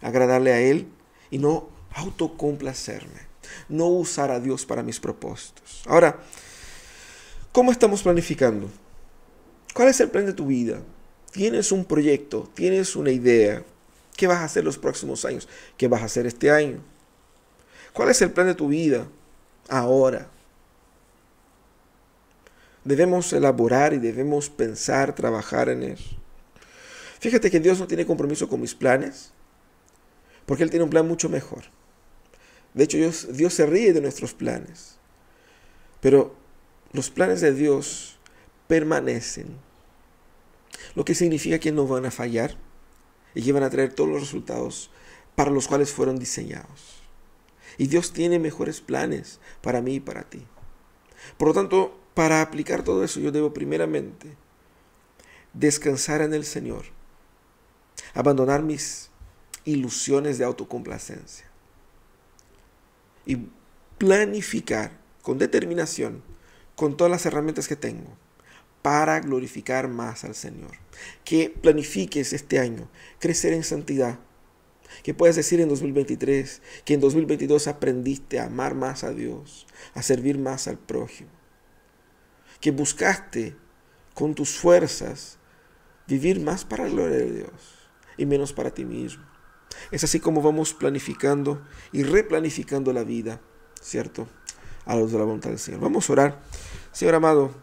Agradarle 0.01 0.53
a 0.53 0.61
Él 0.61 0.89
y 1.31 1.39
no 1.39 1.69
autocomplacerme. 1.95 3.29
No 3.69 3.87
usar 3.87 4.31
a 4.31 4.41
Dios 4.41 4.67
para 4.67 4.83
mis 4.83 5.01
propósitos. 5.01 5.83
Ahora, 5.87 6.21
¿cómo 7.53 7.73
estamos 7.73 8.03
planificando? 8.03 8.69
¿Cuál 9.75 9.89
es 9.89 10.01
el 10.01 10.11
plan 10.11 10.27
de 10.27 10.33
tu 10.33 10.47
vida? 10.47 10.81
Tienes 11.31 11.73
un 11.73 11.85
proyecto, 11.85 12.51
tienes 12.55 12.97
una 12.97 13.11
idea. 13.11 13.63
¿Qué 14.17 14.27
vas 14.27 14.39
a 14.39 14.45
hacer 14.45 14.65
los 14.65 14.79
próximos 14.79 15.25
años? 15.25 15.49
¿Qué 15.77 15.89
vas 15.89 16.03
a 16.03 16.07
hacer 16.07 16.27
este 16.27 16.51
año? 16.51 16.81
¿Cuál 17.93 18.11
es 18.11 18.21
el 18.23 18.33
plan 18.33 18.47
de 18.47 18.55
tu 18.55 18.69
vida 18.69 19.07
ahora? 19.69 20.29
Debemos 22.85 23.33
elaborar 23.33 23.93
y 23.93 23.99
debemos 23.99 24.51
pensar, 24.51 25.15
trabajar 25.15 25.69
en 25.69 25.83
eso. 25.83 26.17
Fíjate 27.21 27.51
que 27.51 27.61
Dios 27.61 27.79
no 27.79 27.87
tiene 27.87 28.07
compromiso 28.07 28.49
con 28.49 28.61
mis 28.61 28.75
planes, 28.75 29.33
porque 30.49 30.63
Él 30.63 30.71
tiene 30.71 30.85
un 30.85 30.91
plan 30.91 31.07
mucho 31.07 31.29
mejor. 31.29 31.65
De 32.73 32.85
hecho, 32.85 32.97
Dios, 32.97 33.37
Dios 33.37 33.53
se 33.53 33.67
ríe 33.67 33.93
de 33.93 34.01
nuestros 34.01 34.33
planes, 34.33 34.97
pero 36.01 36.35
los 36.93 37.11
planes 37.11 37.43
de 37.43 37.53
Dios 37.53 38.19
permanecen, 38.67 39.59
lo 40.95 41.05
que 41.05 41.15
significa 41.15 41.59
que 41.59 41.71
no 41.71 41.87
van 41.87 42.07
a 42.07 42.11
fallar 42.11 42.57
y 43.35 43.43
que 43.43 43.53
van 43.53 43.63
a 43.63 43.69
traer 43.69 43.93
todos 43.93 44.09
los 44.09 44.21
resultados 44.21 44.91
para 45.35 45.51
los 45.51 45.69
cuales 45.69 45.93
fueron 45.93 46.19
diseñados. 46.19 47.03
Y 47.77 47.89
Dios 47.89 48.15
tiene 48.15 48.39
mejores 48.39 48.81
planes 48.81 49.41
para 49.61 49.83
mí 49.83 49.97
y 49.97 50.01
para 50.01 50.23
ti. 50.23 50.47
Por 51.37 51.49
lo 51.49 51.55
tanto, 51.55 52.01
para 52.15 52.41
aplicar 52.41 52.83
todo 52.85 53.05
eso, 53.05 53.21
yo 53.21 53.33
debo 53.33 53.53
primeramente 53.53 54.35
descansar 55.53 56.23
en 56.23 56.33
el 56.33 56.47
Señor, 56.47 56.87
abandonar 58.15 58.63
mis 58.63 59.08
ilusiones 59.65 60.39
de 60.39 60.45
autocomplacencia 60.45 61.47
y 63.27 63.39
planificar 63.99 64.93
con 65.23 65.39
determinación, 65.39 66.23
con 66.75 66.97
todas 66.97 67.11
las 67.11 67.27
herramientas 67.27 67.69
que 67.69 67.77
tengo, 67.77 68.17
para 68.83 69.21
glorificar 69.21 69.89
más 69.89 70.25
al 70.25 70.35
Señor. 70.35 70.71
Que 71.25 71.51
planifiques 71.51 72.33
este 72.33 72.59
año 72.59 72.89
crecer 73.19 73.53
en 73.53 73.65
santidad. 73.65 74.19
Que 75.03 75.13
puedas 75.13 75.37
decir 75.37 75.61
en 75.61 75.69
2023 75.69 76.63
que 76.87 76.95
en 76.95 77.01
2022 77.01 77.67
aprendiste 77.69 78.41
a 78.41 78.47
amar 78.47 78.75
más 78.75 79.05
a 79.05 79.13
Dios, 79.13 79.67
a 79.93 80.03
servir 80.03 80.39
más 80.39 80.67
al 80.67 80.79
prójimo. 80.79 81.31
Que 82.61 82.71
buscaste 82.71 83.55
con 84.15 84.35
tus 84.35 84.57
fuerzas 84.57 85.39
vivir 86.07 86.41
más 86.41 86.65
para 86.65 86.85
la 86.85 86.91
gloria 86.91 87.19
de 87.19 87.31
Dios 87.31 87.91
y 88.17 88.25
menos 88.25 88.55
para 88.55 88.71
ti 88.71 88.87
mismo. 88.87 89.25
Es 89.91 90.05
así 90.05 90.21
como 90.21 90.43
vamos 90.43 90.75
planificando 90.75 91.63
y 91.93 92.03
replanificando 92.03 92.93
la 92.93 93.05
vida, 93.05 93.41
¿cierto? 93.81 94.29
A 94.85 94.97
los 94.97 95.13
de 95.13 95.19
la 95.19 95.25
voluntad 95.25 95.51
del 95.51 95.59
Señor. 95.59 95.81
Vamos 95.81 96.09
a 96.09 96.13
orar. 96.13 96.41
Señor 96.93 97.15
amado, 97.15 97.55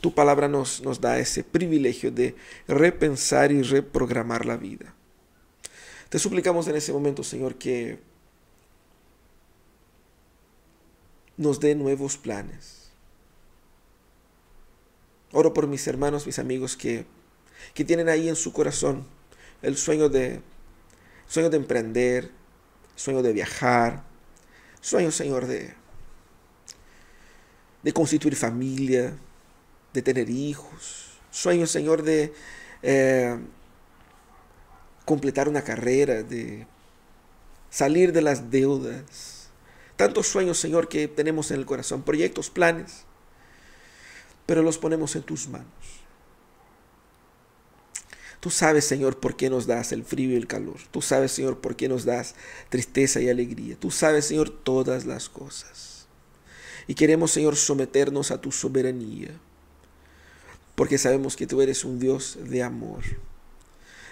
tu 0.00 0.14
palabra 0.14 0.48
nos, 0.48 0.82
nos 0.82 1.00
da 1.00 1.18
ese 1.18 1.44
privilegio 1.44 2.10
de 2.10 2.36
repensar 2.68 3.52
y 3.52 3.62
reprogramar 3.62 4.46
la 4.46 4.56
vida. 4.56 4.94
Te 6.08 6.18
suplicamos 6.18 6.68
en 6.68 6.76
ese 6.76 6.92
momento, 6.92 7.24
Señor, 7.24 7.56
que 7.56 7.98
nos 11.36 11.60
dé 11.60 11.74
nuevos 11.74 12.16
planes. 12.16 12.90
Oro 15.32 15.52
por 15.52 15.66
mis 15.66 15.86
hermanos, 15.86 16.26
mis 16.26 16.38
amigos 16.38 16.76
que, 16.76 17.04
que 17.74 17.84
tienen 17.84 18.08
ahí 18.08 18.28
en 18.28 18.36
su 18.36 18.52
corazón 18.52 19.04
el 19.62 19.76
sueño 19.76 20.08
de, 20.08 20.40
sueño 21.28 21.50
de 21.50 21.56
emprender, 21.56 22.30
sueño 22.94 23.22
de 23.22 23.32
viajar, 23.32 24.04
sueño, 24.80 25.10
Señor, 25.10 25.46
de, 25.46 25.74
de 27.82 27.92
constituir 27.92 28.36
familia, 28.36 29.16
de 29.92 30.02
tener 30.02 30.30
hijos, 30.30 31.18
sueño, 31.30 31.66
Señor, 31.66 32.02
de 32.02 32.32
eh, 32.82 33.38
completar 35.04 35.48
una 35.48 35.62
carrera, 35.62 36.22
de 36.22 36.66
salir 37.70 38.12
de 38.12 38.22
las 38.22 38.50
deudas. 38.50 39.50
Tantos 39.96 40.26
sueños, 40.26 40.58
Señor, 40.58 40.88
que 40.88 41.08
tenemos 41.08 41.50
en 41.50 41.58
el 41.58 41.66
corazón, 41.66 42.02
proyectos, 42.02 42.50
planes, 42.50 43.04
pero 44.44 44.62
los 44.62 44.78
ponemos 44.78 45.16
en 45.16 45.22
tus 45.22 45.48
manos. 45.48 45.66
Tú 48.40 48.50
sabes, 48.50 48.84
Señor, 48.84 49.18
por 49.18 49.36
qué 49.36 49.50
nos 49.50 49.66
das 49.66 49.92
el 49.92 50.04
frío 50.04 50.30
y 50.30 50.36
el 50.36 50.46
calor. 50.46 50.76
Tú 50.90 51.02
sabes, 51.02 51.32
Señor, 51.32 51.60
por 51.60 51.76
qué 51.76 51.88
nos 51.88 52.04
das 52.04 52.34
tristeza 52.68 53.20
y 53.20 53.28
alegría. 53.28 53.76
Tú 53.78 53.90
sabes, 53.90 54.26
Señor, 54.26 54.50
todas 54.50 55.06
las 55.06 55.28
cosas. 55.28 56.06
Y 56.86 56.94
queremos, 56.94 57.32
Señor, 57.32 57.56
someternos 57.56 58.30
a 58.30 58.40
tu 58.40 58.52
soberanía 58.52 59.30
porque 60.76 60.98
sabemos 60.98 61.34
que 61.36 61.46
tú 61.46 61.60
eres 61.62 61.84
un 61.84 61.98
Dios 61.98 62.38
de 62.40 62.62
amor. 62.62 63.02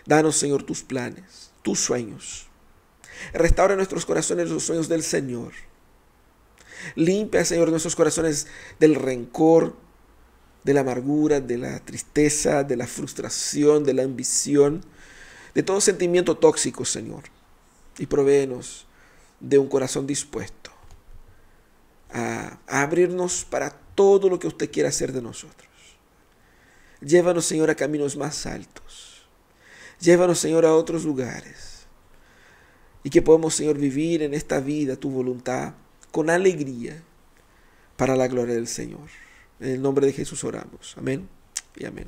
Danos, 0.07 0.37
Señor, 0.37 0.65
tus 0.65 0.83
planes, 0.83 1.53
tus 1.63 1.79
sueños. 1.79 2.49
Restaura 3.33 3.77
nuestros 3.77 4.05
corazones 4.07 4.51
los 4.51 4.65
sueños 4.65 4.89
del 4.89 5.03
Señor. 5.03 5.53
Limpia, 6.97 7.45
Señor, 7.45 7.69
nuestros 7.69 7.95
corazones 7.95 8.47
del 8.81 8.95
rencor, 8.95 9.77
de 10.65 10.75
la 10.75 10.81
amargura, 10.81 11.41
de 11.41 11.59
la 11.59 11.79
tristeza, 11.81 12.65
de 12.65 12.77
la 12.77 12.87
frustración, 12.87 13.85
de 13.85 13.95
la 13.95 14.03
ambición, 14.03 14.83
de 15.55 15.63
todo 15.63 15.81
sentimiento 15.81 16.37
tóxico, 16.37 16.85
Señor. 16.85 17.25
Y 17.99 18.07
provéenos 18.07 18.87
de 19.41 19.59
un 19.59 19.69
corazón 19.69 20.07
dispuesto 20.07 20.73
a, 22.11 22.59
a 22.67 22.83
abrirnos 22.83 23.45
para 23.45 23.71
todo 23.95 24.29
lo 24.29 24.39
que 24.39 24.49
usted 24.49 24.71
quiera 24.71 24.89
hacer 24.89 25.13
de 25.13 25.23
nosotros. 25.23 25.69
Llévanos, 27.01 27.45
Señor, 27.45 27.71
a 27.71 27.75
caminos 27.75 28.17
más 28.17 28.47
altos. 28.47 29.27
Llévanos, 30.01 30.39
Señor, 30.39 30.65
a 30.65 30.75
otros 30.75 31.05
lugares. 31.05 31.87
Y 33.03 33.11
que 33.11 33.21
podamos, 33.21 33.55
Señor, 33.55 33.77
vivir 33.77 34.23
en 34.23 34.33
esta 34.33 34.61
vida 34.61 34.97
tu 34.97 35.11
voluntad 35.11 35.75
con 36.11 36.31
alegría 36.31 37.03
para 37.97 38.17
la 38.17 38.27
gloria 38.29 38.55
del 38.55 38.67
Señor. 38.67 39.11
En 39.61 39.71
el 39.71 39.83
nombre 39.83 40.07
de 40.07 40.13
Jesús 40.13 40.45
oramos. 40.45 40.95
Amén 40.99 41.29
y 41.77 41.87
amén. 41.87 42.07